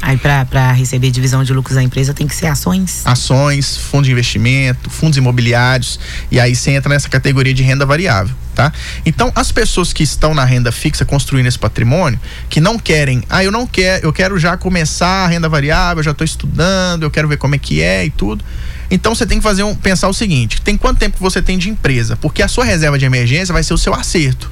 [0.00, 3.02] Aí para receber divisão de lucros da empresa tem que ser ações?
[3.04, 5.98] Ações, fundos de investimento, fundos imobiliários
[6.30, 8.72] e aí você entra nessa categoria de renda variável, tá?
[9.04, 13.42] Então as pessoas que estão na renda fixa construindo esse patrimônio, que não querem, ah,
[13.42, 17.10] eu não quero, eu quero já começar a renda variável, eu já estou estudando, eu
[17.10, 18.44] quero ver como é que é e tudo.
[18.90, 21.68] Então você tem que fazer um, pensar o seguinte: tem quanto tempo você tem de
[21.68, 22.16] empresa?
[22.16, 24.50] Porque a sua reserva de emergência vai ser o seu acerto.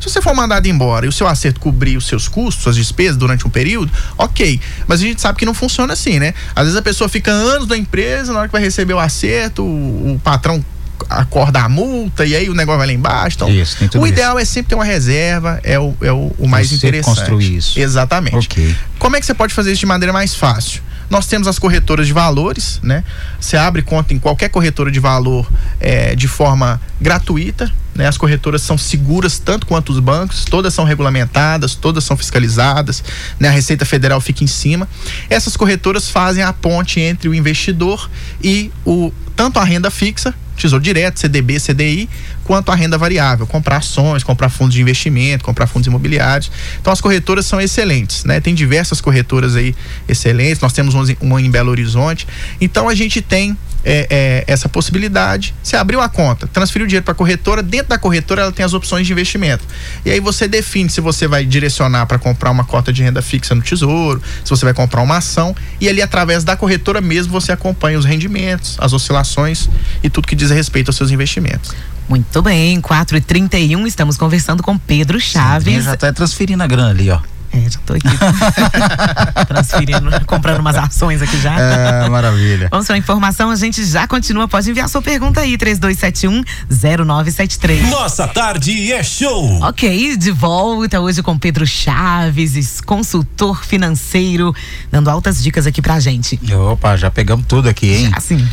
[0.00, 3.16] Se você for mandado embora e o seu acerto cobrir os seus custos, suas despesas
[3.16, 4.60] durante um período, ok.
[4.86, 6.34] Mas a gente sabe que não funciona assim, né?
[6.54, 9.62] Às vezes a pessoa fica anos na empresa, na hora que vai receber o acerto,
[9.62, 10.62] o, o patrão
[11.08, 13.36] acorda a multa e aí o negócio vai lá embaixo.
[13.36, 14.12] Então, Isso, tem tudo o isso.
[14.14, 17.16] ideal é sempre ter uma reserva, é o, é o, o mais Você interessante.
[17.16, 17.78] construir isso.
[17.78, 18.36] Exatamente.
[18.36, 18.76] Ok.
[18.98, 20.82] Como é que você pode fazer isso de maneira mais fácil?
[21.10, 23.02] Nós temos as corretoras de valores, né?
[23.40, 27.72] Você abre conta em qualquer corretora de valor é, de forma gratuita.
[27.94, 28.06] Né?
[28.06, 33.02] As corretoras são seguras tanto quanto os bancos, todas são regulamentadas, todas são fiscalizadas,
[33.40, 33.48] né?
[33.48, 34.88] A Receita Federal fica em cima.
[35.28, 38.08] Essas corretoras fazem a ponte entre o investidor
[38.42, 42.08] e o tanto a renda fixa, Tesouro Direto, CDB, CDI,
[42.44, 46.50] quanto a renda variável, comprar ações, comprar fundos de investimento, comprar fundos imobiliários.
[46.80, 48.40] Então as corretoras são excelentes, né?
[48.40, 49.74] Tem diversas corretoras aí
[50.08, 52.26] excelentes, nós temos uma em Belo Horizonte.
[52.60, 53.56] Então a gente tem
[53.88, 55.54] é, é, essa possibilidade.
[55.62, 58.64] Você abriu a conta, transferiu o dinheiro para a corretora, dentro da corretora ela tem
[58.64, 59.64] as opções de investimento.
[60.04, 63.54] E aí você define se você vai direcionar para comprar uma cota de renda fixa
[63.54, 67.50] no Tesouro, se você vai comprar uma ação, e ali através da corretora mesmo você
[67.50, 69.70] acompanha os rendimentos, as oscilações
[70.02, 71.72] e tudo que diz a respeito aos seus investimentos.
[72.06, 75.84] Muito bem, 4 e 31 estamos conversando com Pedro Chaves.
[75.84, 77.20] já tá transferindo a grana ali, ó.
[77.52, 78.08] É, já tô aqui
[79.48, 81.58] transferindo, comprando umas ações aqui já.
[81.58, 82.68] É, maravilha.
[82.72, 84.46] Vamos para a informação, a gente já continua.
[84.46, 87.88] Pode enviar sua pergunta aí, 3271-0973.
[87.88, 89.62] Nossa tarde é show.
[89.62, 94.54] Ok, de volta hoje com Pedro Chaves, consultor financeiro,
[94.90, 96.38] dando altas dicas aqui pra gente.
[96.54, 98.10] Opa, já pegamos tudo aqui, hein?
[98.14, 98.46] Assim.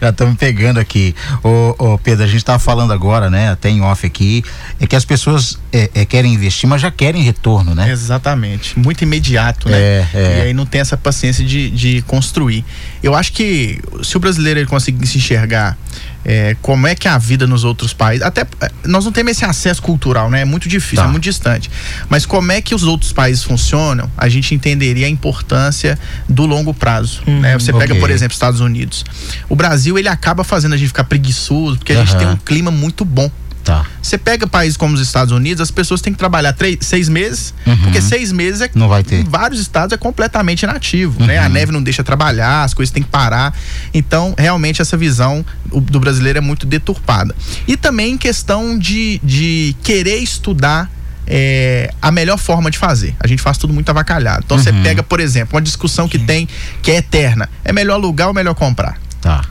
[0.00, 1.14] já estamos pegando aqui.
[1.42, 3.50] Ô, ô, Pedro, a gente estava falando agora, né?
[3.50, 4.44] Até em off aqui,
[4.80, 7.90] é que as pessoas é, é, querem investir, mas já querem retorno, né?
[7.90, 8.78] Exatamente.
[8.78, 9.76] Muito imediato, né?
[9.78, 10.38] É, é.
[10.38, 12.64] E aí não tem essa paciência de, de construir.
[13.02, 15.76] Eu acho que se o brasileiro ele conseguir se enxergar
[16.24, 19.32] é, como é que é a vida nos outros países, até é, nós não temos
[19.32, 20.40] esse acesso cultural, né?
[20.40, 21.08] É muito difícil, Tá.
[21.08, 21.70] é muito distante.
[22.08, 26.72] Mas como é que os outros países funcionam, a gente entenderia a importância do longo
[26.72, 27.52] prazo, né?
[27.58, 28.00] Você pega, ok.
[28.00, 29.04] por exemplo, Estados Unidos.
[29.48, 32.18] O Brasil, ele acaba fazendo a gente ficar preguiçoso, porque a gente Aham.
[32.18, 33.30] tem um clima muito bom.
[33.64, 33.86] Tá.
[34.02, 37.54] Você pega países como os Estados Unidos, as pessoas têm que trabalhar três, seis meses,
[37.66, 37.76] Uhum.
[37.78, 39.20] porque seis meses é, Não vai ter.
[39.20, 41.40] em vários estados é completamente inativo, né?
[41.40, 41.46] Uhum.
[41.46, 43.54] A neve não deixa trabalhar, as coisas têm que parar.
[43.94, 47.34] Então, realmente, essa visão do brasileiro é muito deturpada.
[47.66, 50.90] E também questão de, de querer estudar
[51.26, 53.16] é, a melhor forma de fazer.
[53.18, 54.42] A gente faz tudo muito avacalhado.
[54.44, 54.82] Então, você Uhum.
[54.82, 56.46] pega, por exemplo, uma discussão que tem,
[56.82, 57.48] que é eterna.
[57.64, 58.98] É melhor alugar ou melhor comprar?
[59.22, 59.42] Tá.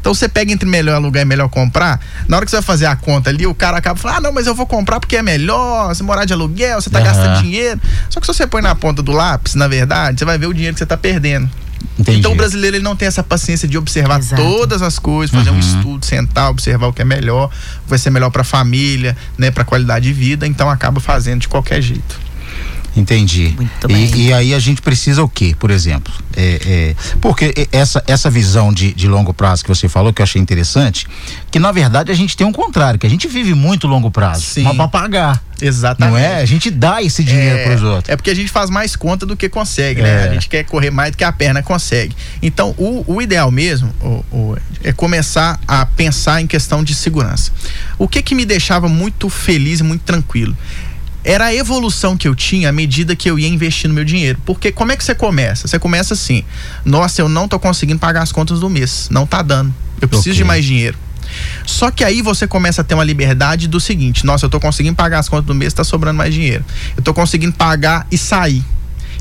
[0.00, 2.86] Então você pega entre melhor alugar e melhor comprar, na hora que você vai fazer
[2.86, 5.22] a conta ali, o cara acaba falando, ah, não, mas eu vou comprar porque é
[5.22, 7.06] melhor, você morar de aluguel, você tá Aham.
[7.06, 7.80] gastando dinheiro.
[8.08, 10.54] Só que se você põe na ponta do lápis, na verdade, você vai ver o
[10.54, 11.48] dinheiro que você tá perdendo.
[11.98, 12.18] Entendi.
[12.18, 14.40] Então o brasileiro ele não tem essa paciência de observar Exato.
[14.42, 15.58] todas as coisas, fazer um Uhum.
[15.60, 19.50] estudo, sentar, observar o que é melhor, o que vai ser melhor pra família, né,
[19.50, 22.18] pra qualidade de vida, então acaba fazendo de qualquer jeito.
[22.96, 23.54] Entendi.
[23.56, 24.10] Muito E- bem.
[24.16, 26.12] E, aí a gente precisa o quê, por exemplo?
[26.36, 30.24] É, é, porque essa, essa visão de, de longo prazo que você falou, que eu
[30.24, 31.06] achei interessante,
[31.50, 34.42] que na verdade a gente tem um contrário, que a gente vive muito longo prazo,
[34.42, 34.62] Sim.
[34.64, 35.42] mas pra pagar.
[35.62, 36.12] Exatamente.
[36.14, 36.40] Não é?
[36.40, 38.08] A gente dá esse dinheiro é, pros outros.
[38.08, 40.24] É porque a gente faz mais conta do que consegue, né?
[40.26, 40.28] É.
[40.30, 42.16] A gente quer correr mais do que a perna consegue.
[42.42, 47.52] Então, o, o ideal mesmo o- o- é começar a pensar em questão de segurança.
[47.98, 50.56] O que que me deixava muito feliz e muito tranquilo?
[51.22, 54.38] Era a evolução que eu tinha à medida que eu ia investindo meu dinheiro.
[54.46, 55.68] Porque como é que você começa?
[55.68, 56.44] Você começa assim:
[56.84, 59.08] nossa, eu não tô conseguindo pagar as contas do mês.
[59.10, 59.74] Não tá dando.
[60.00, 60.38] Eu preciso Ok.
[60.38, 60.96] de mais dinheiro.
[61.64, 64.96] Só que aí você começa a ter uma liberdade do seguinte: nossa, eu tô conseguindo
[64.96, 66.64] pagar as contas do mês, tá sobrando mais dinheiro.
[66.96, 68.64] Eu tô conseguindo pagar e sair.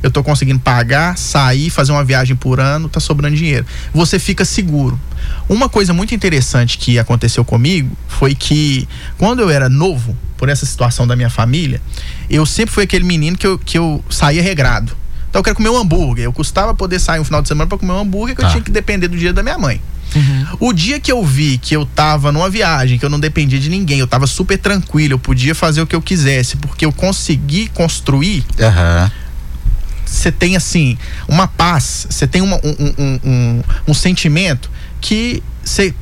[0.02, 3.66] Eu tô conseguindo pagar, sair, fazer uma viagem por ano, tá sobrando dinheiro.
[3.94, 4.98] Você fica seguro.
[5.50, 10.66] Uma coisa muito interessante que aconteceu comigo foi que quando eu era novo, por essa
[10.66, 11.82] situação da minha família,
[12.30, 14.96] eu sempre fui aquele menino que eu, que eu saía regrado.
[15.30, 16.24] Então eu quero comer um hambúrguer.
[16.26, 18.52] Eu custava poder sair um final de semana para comer um hambúrguer que eu Tá.
[18.52, 19.80] tinha que depender do dinheiro da minha mãe.
[20.60, 23.70] O dia que eu vi que eu tava numa viagem, que eu não dependia de
[23.70, 27.68] ninguém, eu tava super tranquilo, eu podia fazer o que eu quisesse, porque eu consegui
[27.76, 28.44] construir,
[30.06, 30.98] você tem assim,
[31.28, 35.94] uma paz, você tem uma- um, um, um, um, um sentimento que você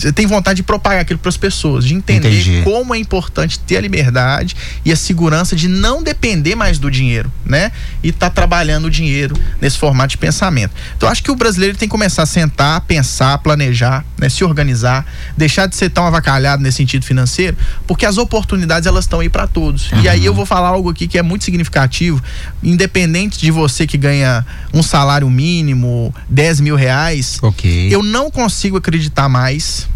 [0.00, 2.62] você tem vontade de propagar aquilo para as pessoas, de entender Entendi.
[2.62, 7.30] como é importante ter a liberdade e a segurança de não depender mais do dinheiro,
[7.44, 7.70] né?
[8.02, 10.72] E tá trabalhando o dinheiro nesse formato de pensamento.
[10.96, 14.28] Então acho que o brasileiro tem que começar a sentar, pensar, planejar, né?
[14.28, 15.04] se organizar,
[15.36, 19.46] deixar de ser tão avacalhado nesse sentido financeiro, porque as oportunidades elas estão aí para
[19.46, 19.90] todos.
[20.02, 22.22] E aí eu vou falar algo aqui que é muito significativo,
[22.62, 27.88] independente de você que ganha um salário mínimo, 10 mil reais, Ok.
[27.90, 29.89] eu não consigo acreditar mais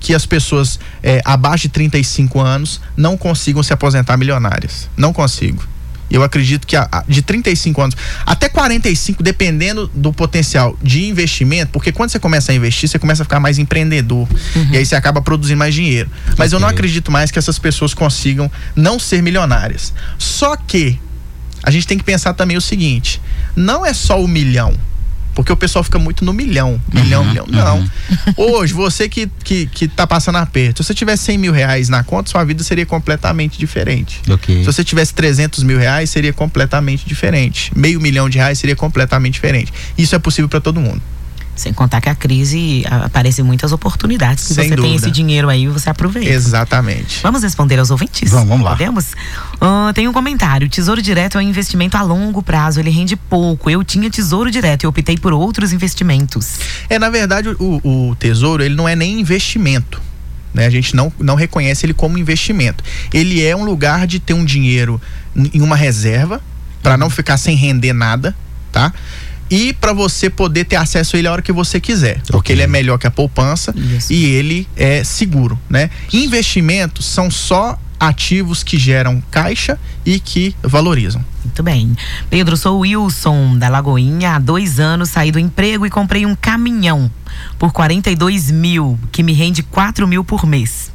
[0.00, 4.88] que as pessoas é, abaixo de 35 anos não consigam se aposentar milionárias.
[4.96, 5.62] Não consigo.
[6.10, 11.70] Eu acredito que a, a, de 35 anos até 45, dependendo do potencial de investimento,
[11.70, 14.26] porque quando você começa a investir, você começa a ficar mais empreendedor.
[14.56, 14.68] Uhum.
[14.72, 16.10] E aí você acaba produzindo mais dinheiro.
[16.36, 16.56] Mas okay.
[16.56, 19.94] eu não acredito mais que essas pessoas consigam não ser milionárias.
[20.18, 20.98] Só que
[21.62, 23.20] a gente tem que pensar também o seguinte:
[23.54, 24.74] não é só o milhão.
[25.40, 26.78] Porque o pessoal fica muito no milhão.
[26.92, 27.46] Milhão, uhum, milhão.
[27.48, 27.78] Não.
[27.78, 27.88] Uhum.
[28.36, 32.04] Hoje, você que, que, que tá passando aperto, se você tivesse 100 mil reais na
[32.04, 34.20] conta, sua vida seria completamente diferente.
[34.30, 34.58] Okay.
[34.58, 37.72] Se você tivesse 300 mil reais, seria completamente diferente.
[37.74, 39.72] Meio milhão de reais seria completamente diferente.
[39.96, 41.00] Isso é possível para todo mundo.
[41.60, 44.44] Sem contar que a crise aparece muitas oportunidades.
[44.44, 44.82] Se você dúvida.
[44.82, 46.30] tem esse dinheiro aí, você aproveita.
[46.30, 47.20] Exatamente.
[47.22, 48.30] Vamos responder aos ouvintes?
[48.30, 48.70] Vamos, vamos lá.
[48.70, 49.12] Podemos?
[49.56, 50.70] Uh, tem um comentário.
[50.70, 53.68] Tesouro direto é um investimento a longo prazo, ele rende pouco.
[53.68, 56.60] Eu tinha tesouro direto e optei por outros investimentos.
[56.88, 60.00] É, na verdade, o, o tesouro, ele não é nem investimento.
[60.54, 60.64] Né?
[60.64, 62.82] A gente não, não reconhece ele como investimento.
[63.12, 64.98] Ele é um lugar de ter um dinheiro
[65.36, 66.40] em uma reserva,
[66.82, 68.34] para não ficar sem render nada,
[68.72, 68.92] tá?
[69.50, 72.18] E para você poder ter acesso a ele a hora que você quiser.
[72.18, 72.32] Okay.
[72.32, 74.12] Porque ele é melhor que a poupança Isso.
[74.12, 75.90] e ele é seguro, né?
[76.12, 81.22] Investimentos são só ativos que geram caixa e que valorizam.
[81.44, 81.94] Muito bem.
[82.30, 84.36] Pedro, sou Wilson da Lagoinha.
[84.36, 87.10] Há dois anos saí do emprego e comprei um caminhão
[87.58, 90.90] por 42 mil, que me rende 4 mil por mês.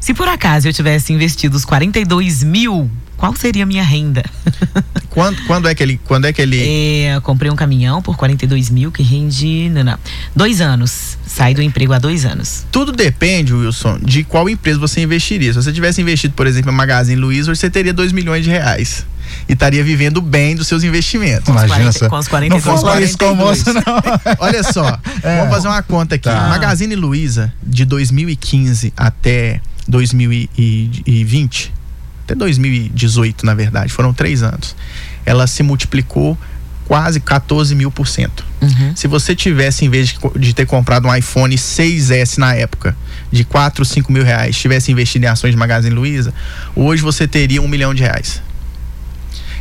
[0.00, 4.24] Se por acaso eu tivesse investido os 42 mil qual seria a minha renda?
[5.10, 6.00] quando, quando é que ele.
[6.04, 6.60] Quando é que ele...
[6.60, 9.68] É, eu comprei um caminhão por 42 mil que rende.
[9.68, 9.98] Não, não,
[10.34, 11.18] dois anos.
[11.26, 12.64] Sai do emprego há dois anos.
[12.70, 15.52] Tudo depende, Wilson, de qual empresa você investiria.
[15.52, 19.04] Se você tivesse investido, por exemplo, em Magazine Luiza, você teria 2 milhões de reais
[19.48, 21.48] e estaria vivendo bem dos seus investimentos.
[21.48, 22.64] Imagina 40, com os 42.
[22.64, 23.82] Não fala isso com o moço, não.
[24.38, 25.38] Olha só, é.
[25.38, 26.28] vamos fazer uma conta aqui.
[26.28, 26.48] Tá.
[26.48, 31.72] Magazine Luiza, de 2015 até 2020,
[32.28, 34.76] até 2018, na verdade, foram três anos,
[35.24, 36.36] ela se multiplicou
[36.86, 38.44] quase 14 mil por cento.
[38.60, 38.94] Uhum.
[38.94, 42.96] Se você tivesse, em vez de, de, ter comprado um iPhone 6S na época,
[43.30, 46.34] de 4, 5 mil reais, tivesse investido em ações de Magazine Luiza,
[46.74, 48.42] hoje você teria um milhão de reais.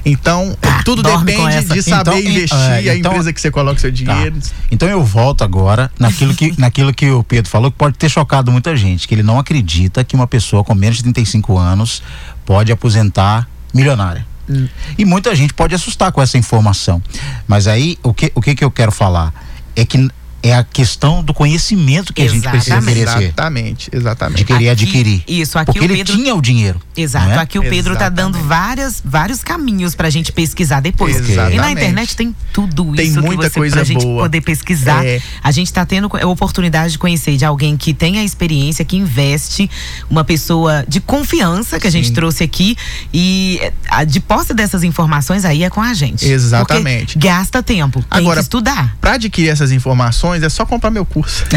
[0.05, 3.77] Então, ah, tudo depende de saber então, investir é, então, a empresa que você coloca
[3.77, 3.95] seu tá.
[3.95, 4.39] dinheiro.
[4.39, 4.47] Tá.
[4.71, 8.49] Então eu volto agora naquilo que, naquilo que o Pedro falou, que pode ter chocado
[8.49, 12.01] muita gente, que ele não acredita que uma pessoa com menos de 35 anos
[12.47, 14.25] pode aposentar milionária.
[14.49, 14.69] Hum.
[14.97, 17.03] E muita gente pode assustar com essa informação.
[17.45, 19.33] Mas aí, o que, o que, que eu quero falar?
[19.75, 20.09] É que
[20.43, 22.47] é a questão do conhecimento que exatamente.
[22.47, 24.37] a gente precisa querer Exatamente, exatamente.
[24.37, 25.23] De querer aqui, adquirir.
[25.27, 26.79] Isso, aqui Porque o Pedro, ele tinha o dinheiro.
[26.95, 27.37] Exato, é?
[27.37, 31.15] aqui o Pedro está dando várias, vários caminhos pra gente pesquisar depois.
[31.15, 31.55] Exatamente.
[31.55, 34.23] E na internet tem tudo tem isso muita que você, coisa pra gente boa.
[34.23, 35.05] poder pesquisar.
[35.05, 35.21] É.
[35.43, 38.95] A gente está tendo a oportunidade de conhecer de alguém que tem a experiência, que
[38.95, 39.69] investe,
[40.09, 42.13] uma pessoa de confiança que a gente Sim.
[42.13, 42.77] trouxe aqui
[43.13, 46.25] e a, de posse dessas informações aí é com a gente.
[46.25, 47.13] Exatamente.
[47.13, 48.95] Porque gasta tempo, tem Agora, que estudar.
[49.01, 51.45] Para adquirir essas informações é só comprar meu curso.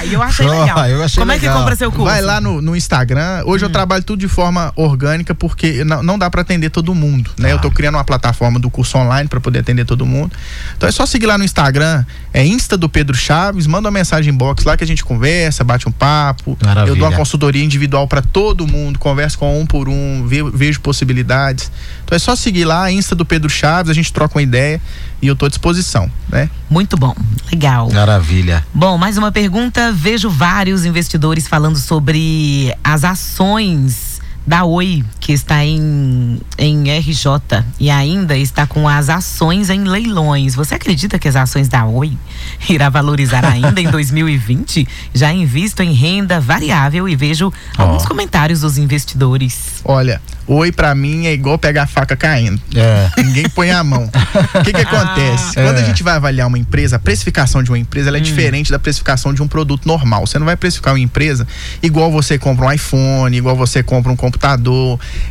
[0.00, 0.88] aí eu achei legal.
[0.88, 1.50] Eu achei Como legal.
[1.50, 2.04] é que compra seu curso?
[2.04, 3.42] Vai lá no, no Instagram.
[3.46, 3.68] Hoje hum.
[3.68, 7.48] eu trabalho tudo de forma orgânica porque não, não dá para atender todo mundo, né?
[7.48, 7.52] Ah.
[7.52, 10.36] Eu tô criando uma plataforma do curso online para poder atender todo mundo.
[10.76, 14.32] Então é só seguir lá no Instagram, é Insta do Pedro Chaves, manda uma mensagem
[14.32, 16.56] box lá que a gente conversa, bate um papo.
[16.64, 16.92] Maravilha.
[16.92, 21.70] Eu dou uma consultoria individual para todo mundo, converso com um por um, vejo possibilidades.
[22.04, 24.80] Então é só seguir lá, Insta do Pedro Chaves, a gente troca uma ideia
[25.22, 26.50] e eu estou à disposição, né?
[26.68, 27.14] Muito bom,
[27.50, 27.88] legal.
[27.92, 28.66] Maravilha.
[28.74, 29.92] Bom, mais uma pergunta.
[29.92, 34.11] Vejo vários investidores falando sobre as ações
[34.46, 40.54] da Oi, que está em, em RJ e ainda está com as ações em leilões.
[40.54, 42.12] Você acredita que as ações da Oi
[42.68, 44.86] irá valorizar ainda em 2020?
[45.14, 47.82] Já invisto em renda variável e vejo oh.
[47.82, 49.80] alguns comentários dos investidores.
[49.84, 52.60] Olha, Oi para mim é igual pegar a faca caindo.
[52.74, 53.22] É.
[53.22, 54.10] Ninguém põe a mão.
[54.54, 55.58] O que que acontece?
[55.58, 55.82] Ah, Quando é.
[55.82, 58.20] a gente vai avaliar uma empresa, a precificação de uma empresa é hum.
[58.20, 60.26] diferente da precificação de um produto normal.
[60.26, 61.46] Você não vai precificar uma empresa
[61.82, 64.31] igual você compra um iPhone, igual você compra um computador.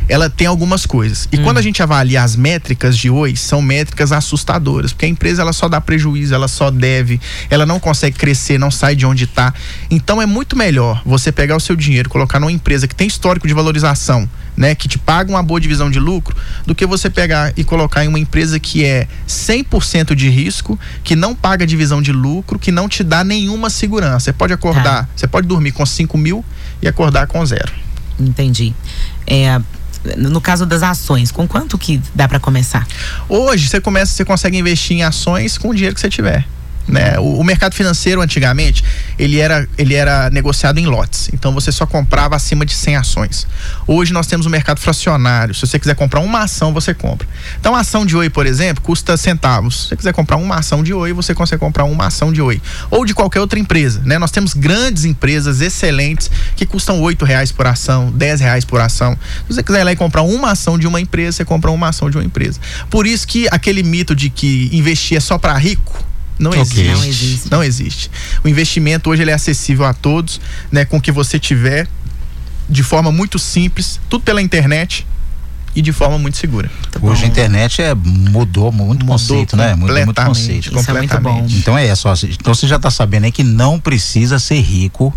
[0.08, 1.28] Ela tem algumas coisas.
[1.32, 1.42] E hum.
[1.44, 5.52] quando a gente avalia as métricas de Oi, são métricas assustadoras, porque a empresa ela
[5.52, 9.52] só dá prejuízo, ela só deve, ela não consegue crescer, não sai de onde está.
[9.90, 13.46] Então é muito melhor você pegar o seu dinheiro, colocar numa empresa que tem histórico
[13.46, 16.36] de valorização, né, que te paga uma boa divisão de lucro,
[16.66, 21.16] do que você pegar e colocar em uma empresa que é 100% de risco, que
[21.16, 24.20] não paga divisão de lucro, que não te dá nenhuma segurança.
[24.20, 25.08] Você pode acordar, tá.
[25.14, 26.44] você pode dormir com 5 mil
[26.80, 27.81] e acordar com zero.
[28.18, 28.74] Entendi.
[29.26, 29.60] É,
[30.16, 32.86] no caso das ações, com quanto que dá para começar?
[33.28, 36.46] Hoje você começa, você consegue investir em ações com o dinheiro que você tiver.
[36.86, 37.18] Né?
[37.18, 38.84] O, o, mercado financeiro antigamente
[39.18, 43.46] ele era, ele era negociado em lotes, então você só comprava acima de 100 ações.
[43.86, 45.54] Hoje nós temos o um mercado fracionário.
[45.54, 47.26] Se você quiser comprar uma ação, você compra.
[47.60, 49.82] Então a ação de Oi, por exemplo, custa centavos.
[49.82, 52.60] Se você quiser comprar uma ação de Oi, você consegue comprar uma ação de Oi
[52.90, 54.02] ou de qualquer outra empresa.
[54.04, 54.18] Né?
[54.18, 59.16] Nós temos grandes empresas excelentes que custam oito reais por ação, dez reais por ação.
[59.46, 61.88] Se você quiser ir lá e comprar uma ação de uma empresa, você compra uma
[61.88, 62.60] ação de uma empresa.
[62.90, 66.62] Por isso que aquele mito de que investir é só para rico não, okay.
[66.62, 66.84] existe.
[66.84, 67.50] não existe.
[67.50, 68.10] Não existe.
[68.44, 70.40] O investimento hoje ele é acessível a todos,
[70.70, 71.88] né, com o que você tiver
[72.68, 75.06] de forma muito simples, tudo pela internet
[75.74, 76.70] e de forma muito segura.
[77.00, 79.74] Hoje a internet é, mudou muito mudou conceito, né?
[79.74, 80.78] Mudou muito conceito.
[80.78, 81.46] Isso é muito bom.
[81.50, 85.14] Então é só, então você já está sabendo aí que não precisa ser rico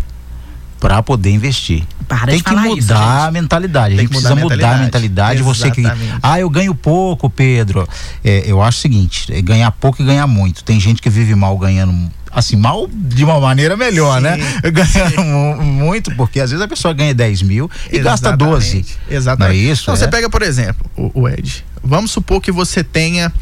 [0.80, 1.82] para poder investir.
[2.06, 3.94] Para Tem que mudar isso, a mentalidade.
[3.94, 4.82] a gente precisa mudar a mentalidade.
[4.82, 5.42] mentalidade.
[5.42, 5.82] Você que,
[6.22, 7.88] ah, eu ganho pouco, Pedro.
[8.24, 10.62] É, eu acho o seguinte: é ganhar pouco e ganhar muito.
[10.62, 14.36] Tem gente que vive mal ganhando assim, mal de uma maneira melhor, né?
[14.36, 14.60] sim, né?
[14.70, 18.04] Ganhando muito, porque às vezes a pessoa ganha 10 mil e Exatamente.
[18.04, 18.86] gasta 12.
[19.10, 19.56] Exatamente.
[19.56, 19.82] Não é isso?
[19.84, 19.96] Então é?
[19.96, 21.64] você pega, por exemplo, o, o, Ed.
[21.82, 23.32] Vamos supor que você tenha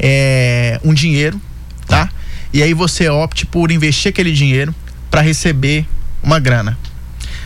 [0.00, 1.40] é, um dinheiro,
[1.86, 2.08] tá?
[2.52, 4.74] E aí você opte por investir aquele dinheiro
[5.08, 5.86] para receber
[6.22, 6.78] uma grana.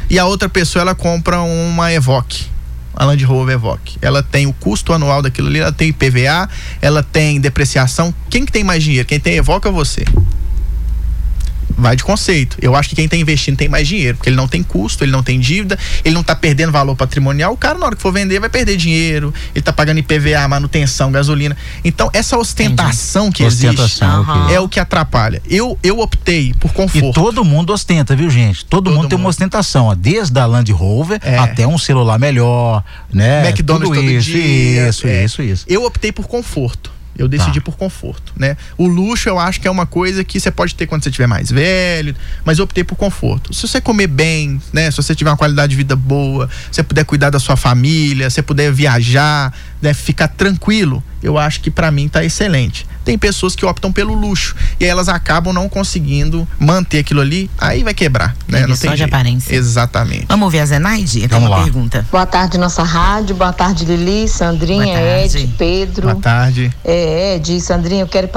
[0.09, 2.47] E a outra pessoa ela compra uma Evoque,
[2.95, 3.99] a Land Rover Evoque.
[4.03, 6.49] Ela tem o custo anual daquilo ali, ela tem IPVA,
[6.81, 8.15] ela tem depreciação.
[8.29, 9.07] Quem que tem mais dinheiro?
[9.07, 10.05] Quem tem Evoque é você
[11.77, 12.57] vai de conceito.
[12.61, 15.13] Eu acho que quem está investindo tem mais dinheiro, porque ele não tem custo, ele
[15.13, 17.53] não tem dívida, ele não está perdendo valor patrimonial.
[17.53, 21.11] O cara, na hora que for vender, vai perder dinheiro, ele está pagando IPVA, manutenção,
[21.11, 21.57] gasolina.
[21.85, 23.37] Então, essa ostentação Entendi.
[23.37, 24.51] que ostentação, existe uhum.
[24.51, 25.43] é o que atrapalha.
[25.49, 27.09] Eu, eu optei por conforto.
[27.09, 28.65] E todo mundo ostenta, viu, gente?
[28.65, 31.39] Todo, todo mundo, mundo, tem uma ostentação, ó, desde a Land Rover é.
[31.39, 33.49] até um celular melhor, né?
[33.49, 34.89] McDonald's Tudo todo isso, dia.
[34.89, 35.25] Isso, é.
[35.25, 35.65] isso, isso.
[35.69, 36.94] Eu optei por conforto.
[37.17, 37.65] Eu decidi tá.
[37.65, 38.57] por conforto, né?
[38.77, 41.27] O luxo eu acho que é uma coisa que você pode ter quando você estiver
[41.27, 43.53] mais velho, mas eu optei por conforto.
[43.55, 44.91] Se você comer bem, né?
[44.91, 48.29] Se você tiver uma qualidade de vida boa, se você puder cuidar da sua família,
[48.29, 49.95] você puder viajar, né?
[49.95, 52.87] Ficar tranquilo, eu acho que para mim tá excelente.
[53.05, 57.51] Tem pessoas que optam pelo luxo e aí elas acabam não conseguindo manter aquilo ali,
[57.59, 58.61] aí vai quebrar, né?
[58.67, 59.55] Não tem só de aparência.
[59.55, 60.27] Exatamente.
[60.29, 61.29] Vamos ver a Zenaide?
[61.29, 61.63] Tem uma lá.
[61.63, 62.07] pergunta.
[62.11, 63.37] Boa tarde, nossa rádio.
[63.37, 66.09] Boa tarde, Lili, Sandrinha, Ed, Pedro.
[66.09, 66.73] Boa tarde.
[66.85, 68.29] É, Ed, Sandrinha, eu quero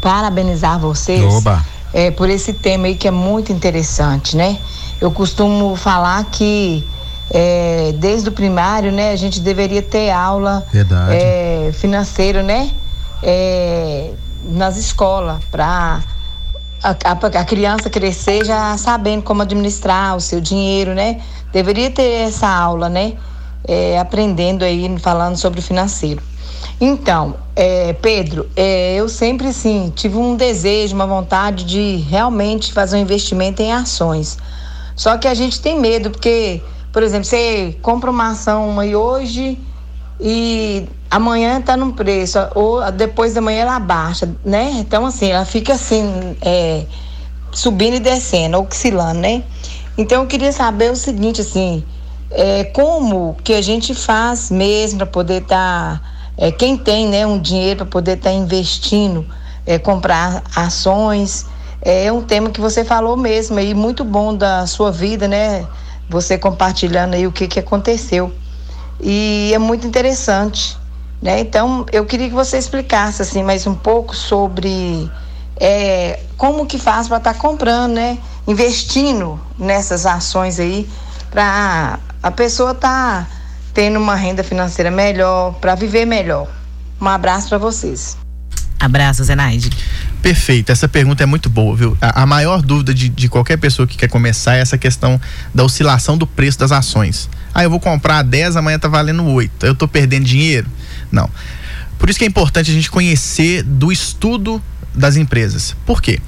[0.00, 1.22] parabenizar vocês.
[1.22, 1.64] Oba.
[1.92, 4.58] É, por esse tema aí que é muito interessante, né?
[5.00, 6.84] Eu costumo falar que
[7.30, 10.66] é, desde o primário, né, a gente deveria ter aula
[11.10, 12.70] é, financeira, né?
[13.22, 14.12] É,
[14.44, 16.02] nas escolas para
[16.82, 21.20] a, a, a, criança crescer já sabendo como administrar o seu dinheiro, né?
[21.52, 23.14] Deveria ter essa aula, né?
[23.66, 26.22] É, aprendendo aí, falando sobre o financeiro.
[26.80, 32.98] Então, é, Pedro, é, eu sempre sim tive um desejo, uma vontade de realmente fazer
[32.98, 34.38] um investimento em ações.
[34.94, 39.58] Só que a gente tem medo, porque, por exemplo, você compra uma ação aí hoje
[40.20, 44.72] e amanhã está num preço, ou depois da manhã ela baixa, né?
[44.74, 46.84] Então, assim, ela fica assim, é,
[47.52, 49.42] subindo e descendo, oscilando, né?
[49.98, 51.84] Então, eu queria saber o seguinte, assim,
[52.30, 56.02] é, como que a gente faz mesmo para poder estar, tá,
[56.36, 59.26] é, quem tem, né, um dinheiro para poder estar tá investindo,
[59.66, 61.46] é, comprar ações,
[61.82, 65.66] é um tema que você falou mesmo aí, muito bom da sua vida, né?
[66.08, 68.32] Você compartilhando aí o que que aconteceu.
[69.00, 70.76] E é muito interessante.
[71.20, 71.40] Né?
[71.40, 75.10] Então, eu queria que você explicasse assim mais um pouco sobre
[75.58, 78.18] é, como que faz para estar tá comprando, né?
[78.46, 80.88] investindo nessas ações aí,
[81.30, 83.30] para a pessoa estar tá
[83.74, 86.48] tendo uma renda financeira melhor, para viver melhor.
[87.00, 88.16] Um abraço para vocês.
[88.78, 89.70] Abraço, Zenaide.
[90.22, 91.96] Perfeito, essa pergunta é muito boa, viu?
[92.00, 95.20] A, a maior dúvida de, de, qualquer pessoa que quer começar é essa questão
[95.54, 97.28] da oscilação do preço das ações.
[97.56, 99.64] Ah, eu vou comprar 10, amanhã tá valendo 8.
[99.64, 100.66] Eu tô perdendo dinheiro?
[101.10, 101.30] Não.
[101.98, 104.62] Por isso que é importante a gente conhecer do estudo
[104.94, 105.74] das empresas.
[105.86, 106.20] Por quê?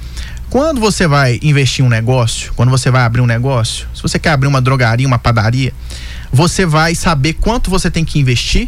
[0.49, 4.17] Quando você vai investir em um negócio, quando você vai abrir um negócio, se você
[4.17, 5.71] quer abrir uma drogaria, uma padaria,
[6.33, 8.67] você vai saber quanto você tem que investir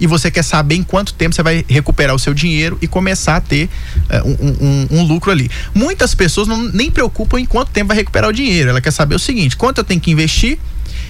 [0.00, 3.36] e você quer saber em quanto tempo você vai recuperar o seu dinheiro e começar
[3.36, 3.68] a ter
[4.10, 5.50] uh, um, um, um, lucro ali.
[5.74, 8.70] Muitas pessoas não nem preocupam em quanto tempo vai recuperar o dinheiro.
[8.70, 10.58] Ela quer saber o seguinte: quanto eu tenho que investir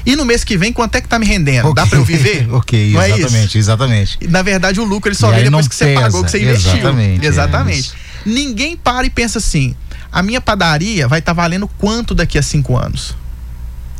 [0.06, 1.68] e no mês que vem, quanto é que tá me rendendo?
[1.68, 1.74] Okay.
[1.74, 2.48] Dá para eu viver?
[2.54, 4.18] ok, não exatamente, é exatamente.
[4.28, 6.00] Na verdade, o lucro ele só vem depois que você pesa.
[6.00, 6.72] pagou, que você investiu.
[6.72, 7.26] Exatamente.
[7.26, 7.92] Exatamente.
[7.92, 9.74] É Ninguém para e pensa assim:
[10.12, 13.16] a minha padaria vai estar tá valendo quanto daqui a cinco anos?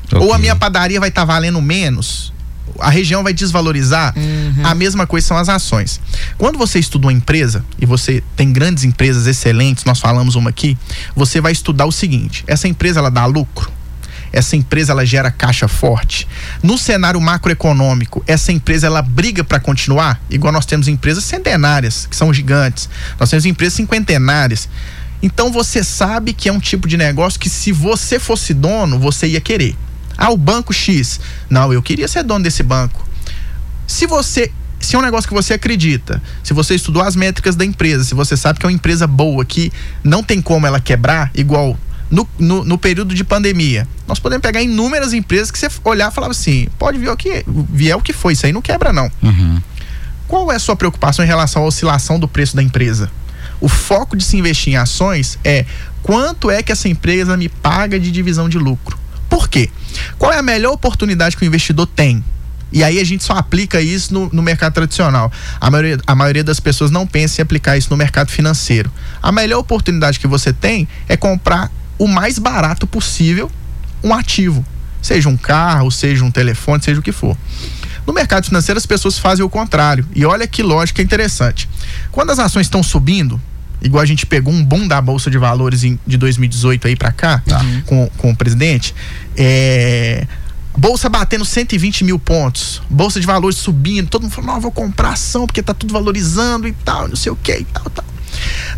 [0.07, 0.18] Okay.
[0.18, 2.32] Ou a minha padaria vai estar tá valendo menos?
[2.80, 4.14] a região vai desvalorizar.
[4.16, 4.64] Uhum.
[4.64, 6.00] A mesma coisa são as ações.
[6.36, 10.76] Quando você estuda uma empresa e você tem grandes empresas excelentes, nós falamos uma aqui,
[11.14, 13.75] você vai estudar o seguinte: essa empresa ela dá lucro?
[14.37, 16.28] Essa empresa ela gera caixa forte.
[16.62, 22.14] No cenário macroeconômico, essa empresa ela briga para continuar, igual nós temos empresas centenárias, que
[22.14, 22.87] são gigantes.
[23.18, 24.68] Nós temos empresas cinquentenárias.
[25.22, 29.26] Então você sabe que é um tipo de negócio que se você fosse dono, você
[29.26, 29.74] ia querer.
[30.18, 31.18] Ah, o banco X.
[31.49, 33.09] Não, eu queria ser dono desse banco.
[33.87, 37.64] Se você se é um negócio que você acredita, se você estudou as métricas da
[37.64, 39.72] empresa, se você sabe que é uma empresa boa, que
[40.05, 41.78] não tem como ela quebrar, igual
[42.11, 46.14] no, no, no, período de pandemia, nós podemos pegar inúmeras empresas que você olhar e
[46.14, 49.11] falar assim: pode vir o que vier o que foi, isso aí não quebra, não.
[49.22, 49.61] Uhum.
[50.28, 53.11] Qual é a sua preocupação em relação à oscilação do preço da empresa?
[53.61, 55.64] O foco de se investir em ações é
[56.02, 58.98] quanto é que essa empresa me paga de divisão de lucro.
[59.28, 59.70] Por quê?
[60.18, 62.22] Qual é a melhor oportunidade que o investidor tem?
[62.72, 65.32] E aí a gente só aplica isso no, no, mercado tradicional.
[65.61, 68.90] A maioria, a maioria das pessoas não pensa em aplicar isso no mercado financeiro.
[69.22, 73.51] A melhor oportunidade que você tem é comprar o mais barato possível
[74.03, 74.64] um ativo.
[75.03, 77.36] Seja um carro, seja um telefone, seja o que for.
[78.07, 80.07] No mercado financeiro, as pessoas fazem o contrário.
[80.14, 81.68] E olha que lógica interessante.
[82.11, 83.40] Quando as ações estão subindo,
[83.82, 87.12] igual a gente pegou um boom da Bolsa de Valores em, de 2018 aí para
[87.12, 87.64] cá, tá.
[87.84, 88.94] com, com o presidente,
[89.36, 90.26] é,
[90.76, 95.11] Bolsa batendo 120 mil pontos, Bolsa de Valores subindo, todo mundo falando, não, vou comprar
[95.11, 98.05] ação porque tá tudo valorizando e tal, não sei o que e tal, tal.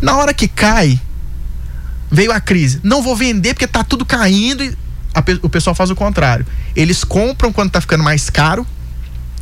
[0.01, 0.99] Na hora que cai,
[2.11, 4.77] veio a crise, não vou vender porque tá tudo caindo e
[5.13, 6.45] a, o pessoal faz o contrário.
[6.75, 8.65] Eles compram quando tá ficando mais caro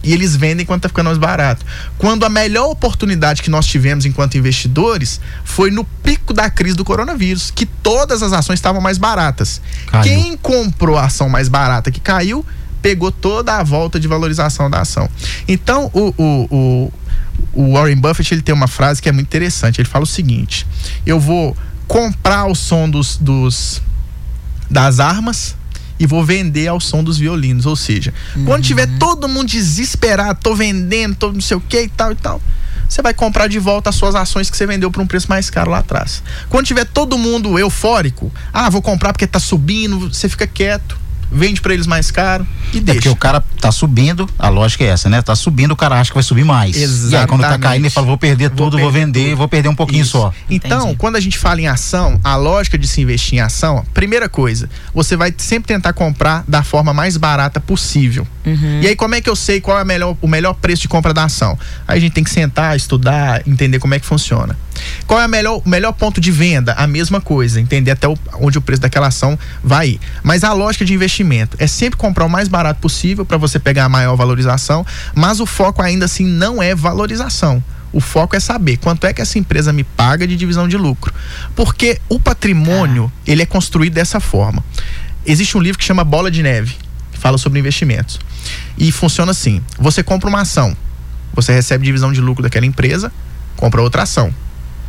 [0.03, 1.65] e eles vendem quando está ficando mais barato.
[1.97, 6.85] Quando a melhor oportunidade que nós tivemos enquanto investidores foi no pico da crise do
[6.85, 9.61] coronavírus, que todas as ações estavam mais baratas.
[9.87, 10.03] Caiu.
[10.03, 12.45] Quem comprou a ação mais barata que caiu,
[12.81, 15.09] pegou toda a volta de valorização da ação.
[15.47, 16.93] Então, o, o, o,
[17.53, 19.81] o Warren Buffett ele tem uma frase que é muito interessante.
[19.81, 20.65] Ele fala o seguinte:
[21.05, 21.57] eu vou
[21.87, 23.81] comprar o som dos, dos
[24.69, 25.55] das armas
[25.99, 27.65] e vou vender ao som dos violinos.
[27.65, 28.45] Ou seja, uhum.
[28.45, 32.15] quando tiver todo mundo desesperado, tô vendendo, tô não sei o que e tal e
[32.15, 32.41] tal,
[32.87, 35.49] você vai comprar de volta as suas ações que você vendeu por um preço mais
[35.49, 36.21] caro lá atrás.
[36.49, 41.61] Quando tiver todo mundo eufórico, ah, vou comprar porque tá subindo, você fica quieto vende
[41.61, 42.99] para eles mais caro e é deixa.
[42.99, 45.21] Porque o cara tá subindo, a lógica é essa, né?
[45.21, 46.75] Tá subindo, o cara acha que vai subir mais.
[46.75, 47.13] Exatamente.
[47.13, 49.37] E aí quando tá caindo, ele fala, vou perder tudo, vou, vou vender, tudo.
[49.37, 50.11] vou perder um pouquinho Isso.
[50.11, 50.33] só.
[50.49, 50.97] Então, Entendi.
[50.97, 54.69] quando a gente fala em ação, a lógica de se investir em ação, primeira coisa,
[54.93, 58.27] você vai sempre tentar comprar da forma mais barata possível.
[58.45, 58.81] Uhum.
[58.81, 61.13] E aí, como é que eu sei qual é melhor, o melhor preço de compra
[61.13, 61.57] da ação?
[61.87, 64.57] Aí a gente tem que sentar, estudar, entender como é que funciona.
[65.05, 66.73] Qual é o melhor, melhor ponto de venda?
[66.73, 69.99] A mesma coisa, entender até o, onde o preço daquela ação vai ir.
[70.23, 71.16] Mas a lógica de investimento
[71.57, 75.45] é sempre comprar o mais barato possível para você pegar a maior valorização, mas o
[75.45, 77.63] foco ainda assim não é valorização.
[77.91, 81.13] O foco é saber quanto é que essa empresa me paga de divisão de lucro.
[81.55, 83.21] Porque o patrimônio, ah.
[83.25, 84.63] ele é construído dessa forma.
[85.25, 86.75] Existe um livro que chama Bola de Neve,
[87.11, 88.19] que fala sobre investimentos.
[88.77, 90.75] E funciona assim: você compra uma ação,
[91.33, 93.11] você recebe divisão de lucro daquela empresa,
[93.55, 94.33] compra outra ação.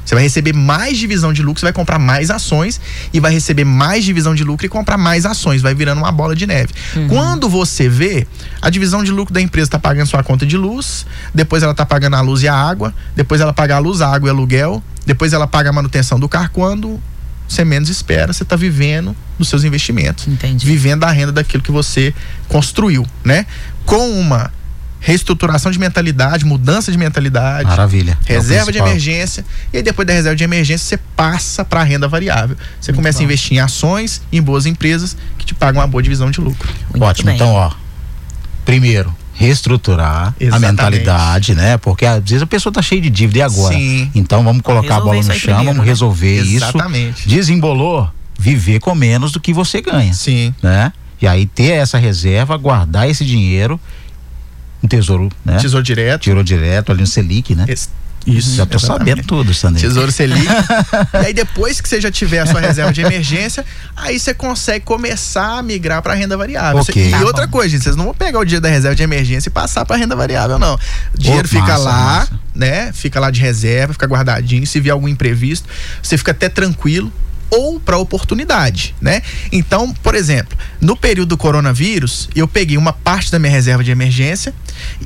[0.08, 2.80] Você vai receber mais divisão de lucro, você vai comprar mais ações
[3.12, 6.34] e vai receber mais divisão de lucro e comprar mais ações, vai virando uma bola
[6.34, 6.72] de neve.
[6.96, 7.08] Uhum.
[7.08, 8.26] Quando você vê,
[8.62, 11.04] a divisão de lucro da empresa está pagando sua conta de luz,
[11.34, 14.08] depois ela está pagando a luz e a água, depois ela paga a luz, a
[14.10, 16.98] água e aluguel, depois ela paga a manutenção do carro quando
[17.46, 20.26] você menos espera, você está vivendo dos seus investimentos.
[20.26, 20.64] Entendi.
[20.64, 22.14] Vivendo a renda daquilo que você
[22.48, 23.44] construiu, né?
[23.84, 24.50] Com uma
[25.00, 27.68] reestruturação de mentalidade, mudança de mentalidade.
[27.68, 28.18] Maravilha.
[28.26, 29.44] É reserva é de emergência.
[29.72, 32.56] E aí, depois da reserva de emergência, você passa para a renda variável.
[32.80, 33.22] Você Muito começa bom.
[33.22, 36.68] a investir em ações, em boas empresas que te pagam uma boa divisão de lucro.
[36.90, 37.26] Muito Ótimo.
[37.26, 37.36] Bem.
[37.36, 37.70] Então, ó.
[38.64, 40.54] Primeiro, reestruturar Exatamente.
[40.68, 41.78] a mentalidade, né?
[41.78, 43.74] Porque às vezes a pessoa tá cheia de dívida e agora.
[43.74, 44.10] Sim.
[44.14, 45.84] Então vamos colocar a bola no chão, primeiro, vamos né?
[45.84, 47.20] resolver Exatamente.
[47.20, 47.28] isso.
[47.28, 50.12] Desembolou, viver com menos do que você ganha.
[50.12, 50.52] Sim.
[50.60, 50.92] Né?
[51.22, 53.80] E aí ter essa reserva, guardar esse dinheiro
[54.82, 55.56] um tesouro, né?
[55.58, 56.22] Tesouro direto.
[56.22, 57.64] Tesouro direto ali no Selic, né?
[57.68, 57.88] Esse,
[58.26, 58.54] isso.
[58.54, 58.98] Já tô exatamente.
[58.98, 59.80] sabendo tudo, Sandro.
[59.80, 60.46] Tesouro Selic.
[61.14, 63.64] e aí depois que você já tiver a sua reserva de emergência,
[63.96, 66.80] aí você consegue começar a migrar para renda variável.
[66.82, 67.08] Okay.
[67.08, 67.52] e tá outra bom.
[67.52, 69.96] coisa, gente, vocês não vão pegar o dia da reserva de emergência e passar para
[69.96, 70.74] renda variável, não.
[71.14, 72.40] O dinheiro fica massa, lá, massa.
[72.54, 72.92] né?
[72.92, 74.66] Fica lá de reserva, fica guardadinho.
[74.66, 75.68] Se vier algum imprevisto,
[76.02, 77.12] você fica até tranquilo
[77.50, 79.22] ou para oportunidade, né?
[79.50, 83.90] Então, por exemplo, no período do coronavírus, eu peguei uma parte da minha reserva de
[83.90, 84.54] emergência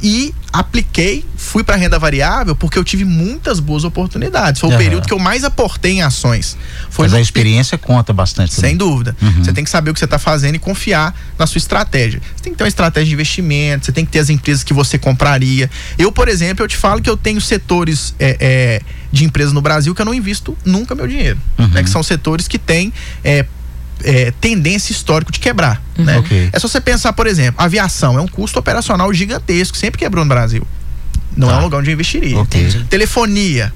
[0.02, 4.60] e apliquei, fui para renda variável porque eu tive muitas boas oportunidades.
[4.60, 4.76] Foi uhum.
[4.76, 6.56] o período que eu mais aportei em ações.
[6.90, 8.52] Foi Mas a experiência conta bastante.
[8.52, 9.16] Sem dúvida.
[9.22, 9.44] Uhum.
[9.44, 12.20] Você tem que saber o que você está fazendo e confiar na sua estratégia.
[12.36, 14.74] Você tem que ter uma estratégia de investimento, você tem que ter as empresas que
[14.74, 15.70] você compraria.
[15.98, 18.82] Eu, por exemplo, eu te falo que eu tenho setores é, é,
[19.12, 21.38] de empresas no Brasil que eu não invisto nunca meu dinheiro.
[21.58, 21.68] Uhum.
[21.68, 22.92] Né, que são setores que têm
[23.22, 23.44] é,
[24.02, 25.82] é, tendência histórica de quebrar.
[25.98, 26.04] Uhum.
[26.04, 26.18] Né?
[26.18, 26.48] Okay.
[26.52, 30.28] É só você pensar, por exemplo, aviação é um custo operacional gigantesco, sempre quebrou no
[30.28, 30.66] Brasil.
[31.36, 32.38] Não é um lugar onde eu investiria.
[32.40, 32.68] Okay.
[32.90, 33.72] Telefonia,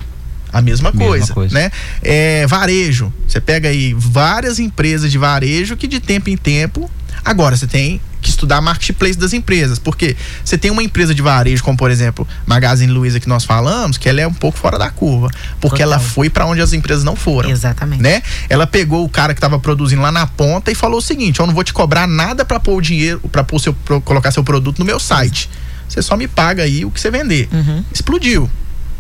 [0.53, 1.71] a mesma, mesma coisa, coisa, né?
[2.03, 6.91] É, varejo, você pega aí várias empresas de varejo que de tempo em tempo,
[7.25, 11.63] agora você tem que estudar marketplace das empresas, porque você tem uma empresa de varejo,
[11.63, 14.91] como por exemplo Magazine Luiza que nós falamos, que ela é um pouco fora da
[14.91, 15.93] curva, porque Total.
[15.93, 17.49] ela foi para onde as empresas não foram.
[17.49, 18.03] Exatamente.
[18.03, 18.23] Né?
[18.49, 21.47] Ela pegou o cara que estava produzindo lá na ponta e falou o seguinte: eu
[21.47, 23.75] não vou te cobrar nada para pôr o dinheiro, para pôr seu,
[24.05, 25.49] colocar seu produto no meu site.
[25.89, 27.49] Você só me paga aí o que você vender.
[27.53, 27.85] Uhum.
[27.93, 28.51] Explodiu.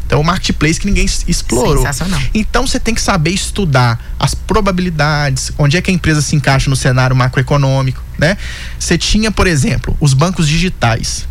[0.07, 1.79] Então, o marketplace que ninguém explorou.
[1.79, 2.21] Sensacional.
[2.33, 6.71] Então, você tem que saber estudar as probabilidades, onde é que a empresa se encaixa
[6.71, 8.39] no cenário macroeconômico, né?
[8.79, 11.27] Você tinha, por exemplo, os bancos digitais.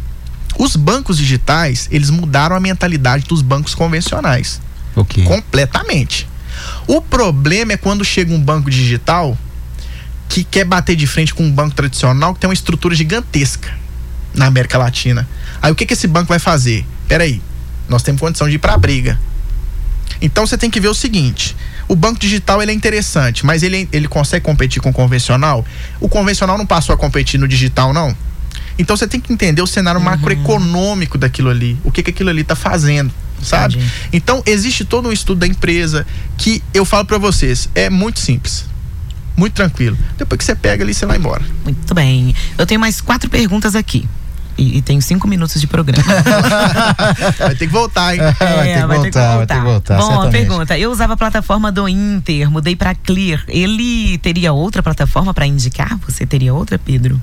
[0.58, 4.62] Os bancos digitais, eles mudaram a mentalidade dos bancos convencionais.
[4.94, 5.24] Okay.
[5.24, 6.28] Completamente.
[6.86, 9.38] O problema é quando chega um banco digital
[10.28, 13.70] que quer bater de frente com um banco tradicional que tem uma estrutura gigantesca
[14.34, 15.28] na América Latina.
[15.62, 16.86] Aí o que, que esse banco vai fazer?
[17.08, 17.42] Peraí,
[17.88, 19.20] nós temos condição de ir para a briga.
[20.22, 21.56] Então você tem que ver o seguinte:
[21.88, 25.66] o banco digital ele é interessante, mas ele, ele consegue competir com o convencional?
[26.00, 28.16] O convencional não passou a competir no digital, não.
[28.78, 30.06] Então você tem que entender o cenário uhum.
[30.06, 33.76] macroeconômico daquilo ali, o que, que aquilo ali está fazendo, sabe?
[33.76, 33.92] Entendi.
[34.14, 36.06] Então existe todo um estudo da empresa
[36.38, 38.66] que eu falo para vocês, é muito simples.
[39.38, 39.98] Muito tranquilo.
[40.18, 41.44] Depois que você pega ali, você vai embora.
[41.64, 42.34] Muito bem.
[42.58, 44.08] Eu tenho mais quatro perguntas aqui.
[44.58, 46.04] E, e tenho cinco minutos de programa.
[47.38, 48.22] vai ter que voltar, hein?
[48.22, 49.98] É, vai, ter que, voltar, ter que voltar, vai ter que voltar.
[49.98, 50.78] Bom, a pergunta.
[50.78, 53.44] Eu usava a plataforma do Inter, mudei para Clear.
[53.48, 55.98] Ele teria outra plataforma para indicar?
[56.08, 57.22] Você teria outra, Pedro?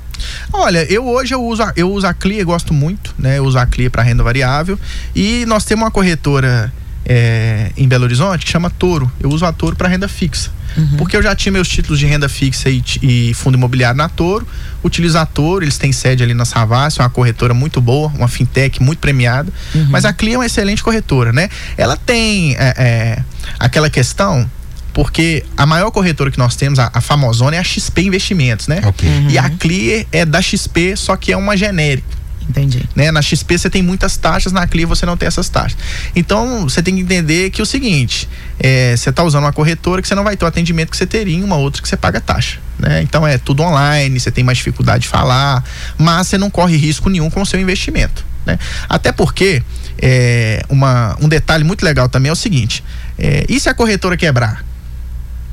[0.53, 3.39] Olha, eu hoje eu uso, eu uso a Clear, gosto muito, né?
[3.39, 4.79] Eu uso a Clear para renda variável.
[5.15, 6.73] E nós temos uma corretora
[7.05, 9.11] é, em Belo Horizonte que chama Toro.
[9.21, 10.51] Eu uso a Toro para renda fixa.
[10.77, 10.97] Uhum.
[10.97, 14.47] Porque eu já tinha meus títulos de renda fixa e, e, fundo imobiliário na Toro.
[14.83, 18.29] Utilizo a Toro, eles têm sede ali na Savassi, é uma corretora muito boa, uma
[18.29, 19.53] fintech muito premiada.
[19.75, 19.89] Uhum.
[19.91, 21.49] Mas a Clia é uma excelente corretora, né?
[21.77, 23.25] Ela tem é, é,
[23.59, 24.49] aquela questão
[24.95, 28.83] porque a maior corretora que nós temos, a, a famosona, é a XP Investimentos, né?
[28.85, 29.09] Okay.
[29.09, 29.31] Uhum.
[29.31, 32.22] E a Clear é da XP, só que é uma genérica.
[32.53, 32.87] Entendi.
[32.95, 33.11] Né?
[33.11, 35.79] Na XP você tem muitas taxas, na CLI você não tem essas taxas.
[36.15, 38.29] Então você tem que entender que é o seguinte:
[38.61, 41.07] é, você está usando uma corretora que você não vai ter o atendimento que você
[41.07, 42.59] teria em uma outra que você paga taxa.
[42.79, 43.01] Né?
[43.03, 45.65] Então é tudo online, você tem mais dificuldade de falar,
[45.97, 48.23] mas você não corre risco nenhum com o seu investimento.
[48.45, 48.59] Né?
[48.87, 49.63] Até porque
[49.99, 52.85] é, uma, um detalhe muito legal também é o seguinte:
[53.19, 54.63] é, e se a corretora quebrar?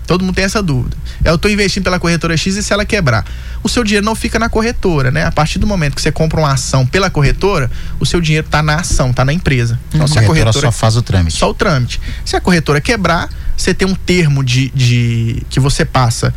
[0.09, 0.97] Todo mundo tem essa dúvida.
[1.23, 3.23] Eu estou investindo pela corretora X e se ela quebrar?
[3.61, 5.23] O seu dinheiro não fica na corretora, né?
[5.23, 8.63] A partir do momento que você compra uma ação pela corretora, o seu dinheiro está
[8.63, 9.79] na ação, está na empresa.
[9.93, 11.37] Então, se a corretora só faz o trâmite.
[11.37, 12.01] Só o trâmite.
[12.25, 16.33] Se a corretora quebrar, você tem um termo de, de que você passa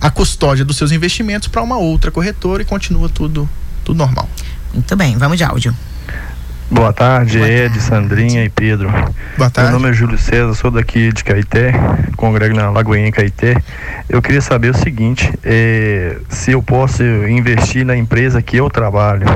[0.00, 3.50] a custódia dos seus investimentos para uma outra corretora e continua tudo,
[3.84, 4.30] tudo normal.
[4.72, 5.74] Muito bem, vamos de áudio.
[6.70, 7.80] Boa tarde, Boa Ed, tarde.
[7.80, 8.90] Sandrinha e Pedro.
[9.38, 9.70] Boa tarde.
[9.70, 11.72] Meu nome é Júlio César, sou daqui de Caeté,
[12.16, 13.56] congrego na Lagoinha Caeté.
[14.08, 19.26] Eu queria saber o seguinte, é, se eu posso investir na empresa que eu trabalho.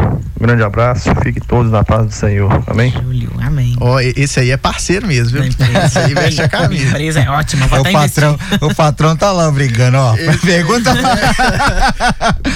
[0.40, 2.62] Um grande abraço, fiquem todos na paz do Senhor.
[2.66, 2.90] Amém?
[2.90, 3.76] Júlio, amém.
[3.80, 5.44] Ó, oh, esse aí é parceiro mesmo, viu?
[5.44, 6.84] Esse aí veste a camisa.
[6.84, 10.16] A empresa é ótima, é o patrão, o patrão tá lá brigando, ó.
[10.16, 10.92] Ele, Pergunta.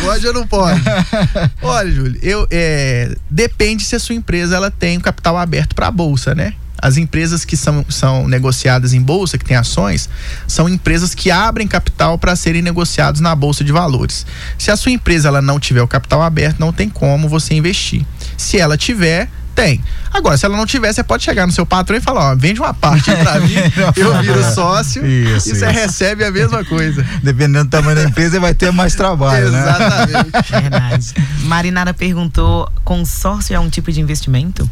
[0.03, 0.81] pode ou não pode?
[1.63, 5.89] Olha, Júlio, eu, é, depende se a sua empresa ela tem um capital aberto para
[5.89, 6.55] a bolsa, né?
[6.77, 10.09] As empresas que são, são negociadas em bolsa, que têm ações,
[10.47, 14.27] são empresas que abrem capital para serem negociados na bolsa de valores.
[14.59, 18.05] Se a sua empresa ela não tiver o capital aberto, não tem como você investir.
[18.37, 19.81] Se ela tiver, tem.
[20.13, 22.61] Agora, se ela não tiver, você pode chegar no seu patrão e falar, ó, vende
[22.61, 23.55] uma parte pra mim,
[23.97, 25.75] eu viro sócio isso, e você isso.
[25.75, 27.05] recebe a mesma coisa.
[27.23, 29.61] Dependendo do tamanho da empresa, vai ter mais trabalho, né?
[29.61, 30.53] Exatamente.
[30.53, 30.61] né?
[30.61, 31.15] Verdade.
[31.45, 34.69] Marinara perguntou, consórcio é um tipo de investimento?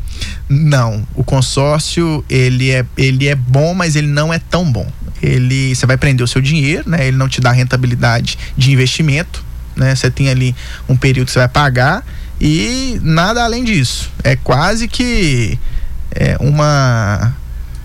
[0.49, 4.87] Não, o consórcio, ele é, ele é bom, mas ele não é tão bom.
[5.23, 7.07] Ele, você vai prender o seu dinheiro, né?
[7.07, 9.45] Ele não te dá rentabilidade de investimento,
[9.77, 9.95] né?
[9.95, 10.55] Você tem ali
[10.89, 12.05] um período que você vai pagar
[12.45, 14.11] e nada além disso.
[14.25, 15.57] É quase que
[16.11, 17.33] é uma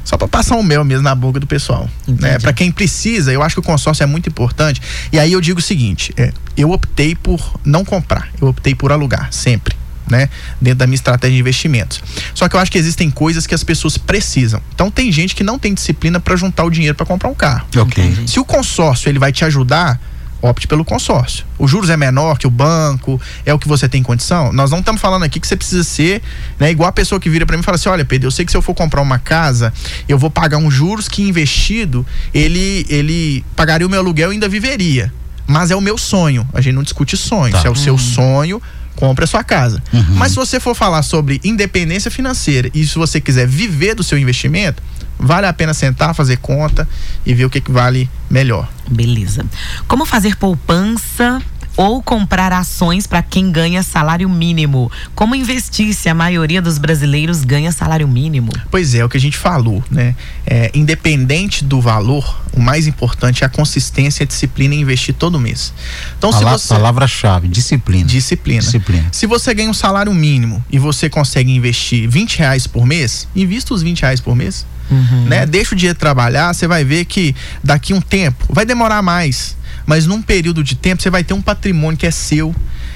[0.03, 2.39] só para passar um mel mesmo na boca do pessoal, né?
[2.39, 4.81] Para quem precisa, eu acho que o consórcio é muito importante.
[5.11, 8.91] E aí eu digo o seguinte, é, eu optei por não comprar, eu optei por
[8.91, 9.75] alugar sempre.
[10.09, 10.29] né?
[10.61, 12.01] Dentro da minha estratégia de investimentos.
[12.33, 14.61] Só que eu acho que existem coisas que as pessoas precisam.
[14.73, 17.67] Então tem gente que não tem disciplina para juntar o dinheiro para comprar um carro.
[17.75, 18.23] Ok.
[18.25, 19.99] Se o consórcio ele vai te ajudar,
[20.41, 21.45] opte pelo consórcio.
[21.57, 24.53] Os juros é menor que o banco, é o que você tem condição.
[24.53, 26.21] Nós não estamos falando aqui que você precisa ser,
[26.59, 28.45] né, igual a pessoa que vira para mim e fala assim: "Olha, Pedro, eu sei
[28.45, 29.73] que se eu for comprar uma casa,
[30.07, 34.47] eu vou pagar uns juros que investido, ele ele pagaria o meu aluguel e ainda
[34.47, 35.11] viveria.
[35.47, 36.47] Mas é o meu sonho.
[36.53, 37.53] A gente não discute sonho.
[37.53, 37.61] Tá.
[37.61, 37.99] Se é o seu uhum.
[37.99, 38.61] sonho,
[38.97, 39.81] compre a sua casa.
[39.93, 40.15] Uhum.
[40.15, 44.17] Mas se você for falar sobre independência financeira e se você quiser viver do seu
[44.17, 44.83] investimento,
[45.19, 46.87] vale a pena sentar, fazer conta
[47.25, 48.69] e ver o que, que vale melhor.
[48.89, 49.45] Beleza.
[49.87, 51.41] Como fazer poupança
[51.77, 54.91] ou comprar ações para quem ganha salário mínimo.
[55.13, 58.51] Como investir se a maioria dos brasileiros ganha salário mínimo?
[58.71, 60.15] Pois é, é o que a gente falou, né?
[60.45, 65.13] É, independente do valor, o mais importante é a consistência e a disciplina em investir
[65.13, 65.71] todo mês.
[66.17, 68.05] Então, se você palavra-chave, disciplina.
[68.05, 68.61] Disciplina.
[68.61, 69.09] Disciplina.
[69.11, 73.75] Se você ganha um salário mínimo e você consegue investir 20 reais por mês, invista
[73.75, 74.65] os 20 reais por mês.
[74.89, 75.25] Uhum.
[75.25, 75.45] Né?
[75.45, 79.57] Deixa o dinheiro trabalhar, você vai ver que daqui um tempo vai demorar mais
[79.87, 82.53] mas num período de tempo você vai ter um patrimônio que é seu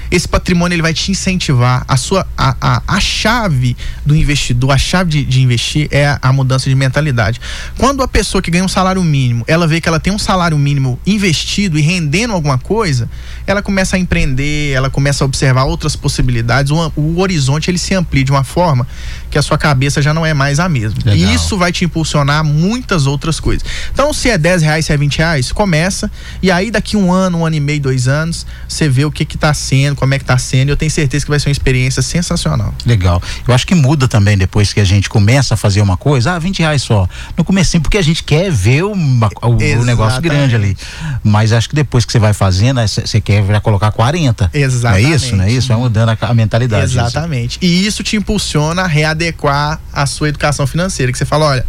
[0.10, 1.84] esse patrimônio ele vai te incentivar.
[1.88, 3.76] A sua a, a, a chave
[4.06, 7.40] do investidor, a chave de, de investir é a, a, mudança de mentalidade.
[7.78, 10.58] Quando a pessoa que ganha um salário mínimo, ela vê que ela tem um salário
[10.58, 13.10] mínimo investido e rendendo alguma coisa,
[13.48, 17.94] ela começa a empreender, ela começa a observar outras possibilidades, o, o horizonte ele se
[17.94, 18.88] amplia de uma forma
[19.30, 21.00] que a sua cabeça já não é mais a mesma.
[21.06, 21.16] Legal.
[21.16, 23.66] E isso vai te impulsionar muitas outras coisas.
[23.94, 26.12] Então, se é 10 reais, se é 20 reais, começa.
[26.42, 29.24] E aí, daqui um ano, um ano e meio, dois anos, você vê o que
[29.24, 30.70] que tá sendo, como é que tá sendo.
[30.70, 32.74] E eu tenho certeza que vai ser uma experiência sensacional.
[32.86, 33.22] Legal.
[33.48, 36.40] Eu acho que muda também depois que a gente começa a fazer uma coisa, ah,
[36.40, 37.08] 20 reais só.
[37.38, 40.78] No começo, porque a gente quer ver uma, o, o, negócio grande ali.
[41.24, 44.52] Mas acho que depois que você vai fazendo, você quer já colocar 40.
[44.54, 45.04] Exatamente.
[45.04, 45.36] Não é isso?
[45.36, 45.68] Não é isso?
[45.68, 46.84] Vai mudando a, a mentalidade.
[46.84, 47.60] Exatamente.
[47.62, 47.66] Isso.
[47.66, 51.12] E isso te impulsiona a readequar a sua educação financeira.
[51.12, 51.66] Que você fala, olha,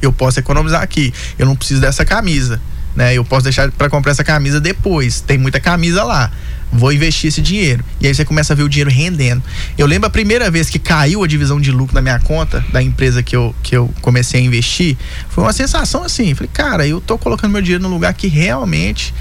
[0.00, 2.60] eu posso economizar aqui, eu não preciso dessa camisa
[2.94, 3.14] né?
[3.14, 5.20] Eu posso deixar para comprar essa camisa depois.
[5.20, 6.30] Tem muita camisa lá.
[6.72, 7.84] Vou investir esse dinheiro.
[8.00, 9.42] E aí você começa a ver o dinheiro rendendo.
[9.76, 12.82] Eu lembro a primeira vez que caiu a divisão de lucro na minha conta da
[12.82, 14.96] empresa que eu, que eu comecei a investir,
[15.28, 16.34] foi uma sensação assim.
[16.34, 19.12] Falei, cara, eu tô colocando meu dinheiro num lugar que realmente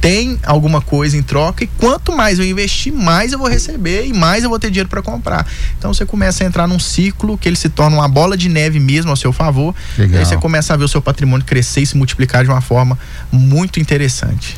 [0.00, 4.12] tem alguma coisa em troca e quanto mais eu investir, mais eu vou receber e
[4.12, 5.46] mais eu vou ter dinheiro para comprar.
[5.78, 8.78] Então você começa a entrar num ciclo que ele se torna uma bola de neve
[8.78, 9.74] mesmo ao seu favor.
[9.98, 10.16] Legal.
[10.16, 12.60] E aí você começa a ver o seu patrimônio crescer e se multiplicar de uma
[12.60, 12.98] forma
[13.30, 14.56] muito interessante.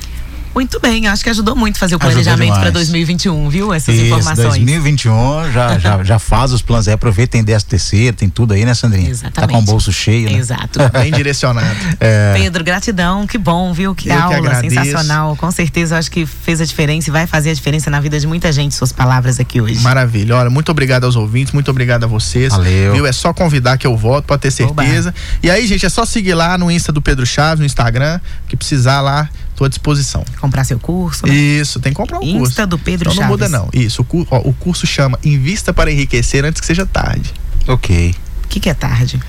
[0.55, 3.73] Muito bem, acho que ajudou muito fazer o planejamento para 2021, viu?
[3.73, 4.49] Essas Isso, informações.
[4.49, 8.65] 2021 já, já, já faz os planos aí, aproveita, tem 10 terceiro, tem tudo aí,
[8.65, 9.09] né, Sandrinha?
[9.09, 9.35] Exatamente.
[9.35, 10.39] Tá com o bolso cheio, né?
[10.39, 10.79] Exato.
[10.93, 11.77] Bem direcionado.
[12.01, 12.35] É...
[12.35, 13.95] Pedro, gratidão, que bom, viu?
[13.95, 15.37] Que Eu aula que sensacional.
[15.37, 18.27] Com certeza, acho que fez a diferença e vai fazer a diferença na vida de
[18.27, 19.81] muita gente, suas palavras aqui hoje.
[19.81, 20.37] Maravilha.
[20.37, 22.53] Olha, muito obrigado aos ouvintes, muito obrigado a vocês.
[22.53, 22.95] Valeu.
[22.95, 23.07] Viu?
[23.07, 25.11] É só convidar que eu volto, pode ter certeza.
[25.11, 25.19] Oba.
[25.43, 28.57] E aí, gente, é só seguir lá no Insta do Pedro Chaves, no Instagram, que
[28.57, 29.29] precisar lá,
[29.65, 30.25] À disposição.
[30.41, 31.27] Comprar seu curso.
[31.27, 31.35] Né?
[31.35, 32.53] Isso, tem que comprar um Insta curso.
[32.53, 33.41] Insta do Pedro então, Chaves.
[33.41, 33.69] Não muda não.
[33.73, 37.33] Isso, o, ó, o curso chama Invista para Enriquecer antes que seja tarde.
[37.67, 38.15] Ok.
[38.45, 39.21] O que, que é tarde?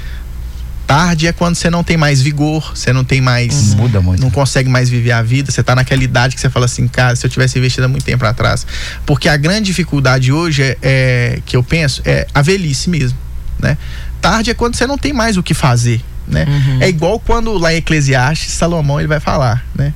[0.90, 3.74] Tarde é quando você não tem mais vigor, você não tem mais.
[3.74, 3.82] Uhum.
[3.82, 4.22] Muda muito.
[4.22, 7.16] Não consegue mais viver a vida, você está naquela idade que você fala assim, cara,
[7.16, 8.66] se eu tivesse investido há muito tempo atrás.
[9.06, 13.16] Porque a grande dificuldade hoje é, é que eu penso é a velhice mesmo,
[13.60, 13.78] né?
[14.20, 16.46] Tarde é quando você não tem mais o que fazer, né?
[16.48, 16.82] Uhum.
[16.82, 19.94] É igual quando lá em Eclesiastes, Salomão ele vai falar, né?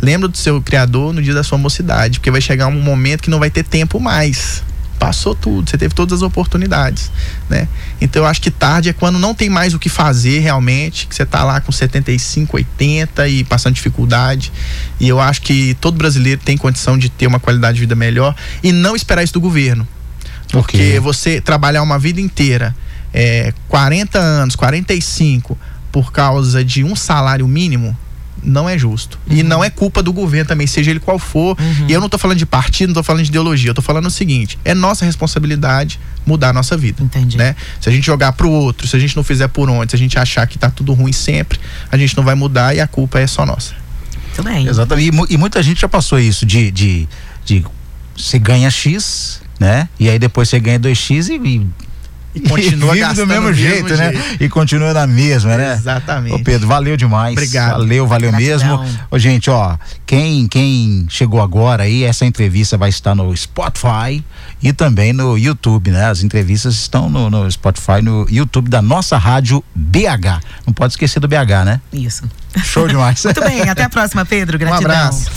[0.00, 3.30] Lembra do seu criador no dia da sua mocidade, porque vai chegar um momento que
[3.30, 4.62] não vai ter tempo mais.
[4.98, 7.10] Passou tudo, você teve todas as oportunidades,
[7.48, 7.68] né?
[8.00, 11.14] Então eu acho que tarde é quando não tem mais o que fazer realmente, que
[11.14, 14.52] você tá lá com 75, 80 e passando dificuldade.
[14.98, 18.34] E eu acho que todo brasileiro tem condição de ter uma qualidade de vida melhor
[18.60, 19.86] e não esperar isso do governo.
[20.50, 21.00] Porque okay.
[21.00, 22.74] você trabalhar uma vida inteira,
[23.12, 25.56] é, 40 anos, 45,
[25.92, 27.96] por causa de um salário mínimo,
[28.42, 29.18] não é justo.
[29.28, 29.36] Uhum.
[29.36, 31.56] E não é culpa do governo também, seja ele qual for.
[31.58, 31.86] Uhum.
[31.88, 33.68] E eu não estou falando de partido, não estou falando de ideologia.
[33.68, 37.02] Eu estou falando o seguinte: é nossa responsabilidade mudar a nossa vida.
[37.02, 37.36] Entendi.
[37.36, 37.56] Né?
[37.80, 39.96] Se a gente jogar para o outro, se a gente não fizer por onde, se
[39.96, 41.58] a gente achar que está tudo ruim sempre,
[41.90, 43.74] a gente não vai mudar e a culpa é só nossa.
[44.26, 44.66] Muito bem.
[44.66, 45.16] Exatamente.
[45.30, 47.08] E, e muita gente já passou isso de, de,
[47.44, 47.64] de
[48.16, 49.88] você ganha X, né?
[49.98, 51.66] E aí depois você ganha 2x e, e
[52.34, 54.12] e continua e do mesmo, jeito, mesmo né?
[54.12, 54.44] Jeito.
[54.44, 55.74] E continua na mesma, né?
[55.74, 56.34] Exatamente.
[56.34, 57.32] Ô Pedro, valeu demais.
[57.32, 57.78] Obrigado.
[57.78, 58.82] Valeu, valeu Gratidão.
[58.82, 59.00] mesmo.
[59.10, 59.76] Ô, gente, ó,
[60.06, 64.22] quem quem chegou agora aí, essa entrevista vai estar no Spotify
[64.62, 66.06] e também no YouTube, né?
[66.06, 70.40] As entrevistas estão no, no Spotify, no YouTube da nossa rádio BH.
[70.66, 71.80] Não pode esquecer do BH, né?
[71.92, 72.24] Isso.
[72.64, 73.22] Show demais.
[73.24, 74.58] Muito bem, até a próxima, Pedro.
[74.58, 74.90] Gratidão.
[74.90, 75.30] Um abraço.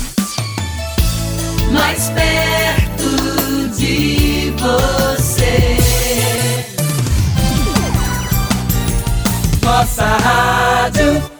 [1.72, 5.11] Mais perto de você.
[9.64, 11.31] Nossa rádio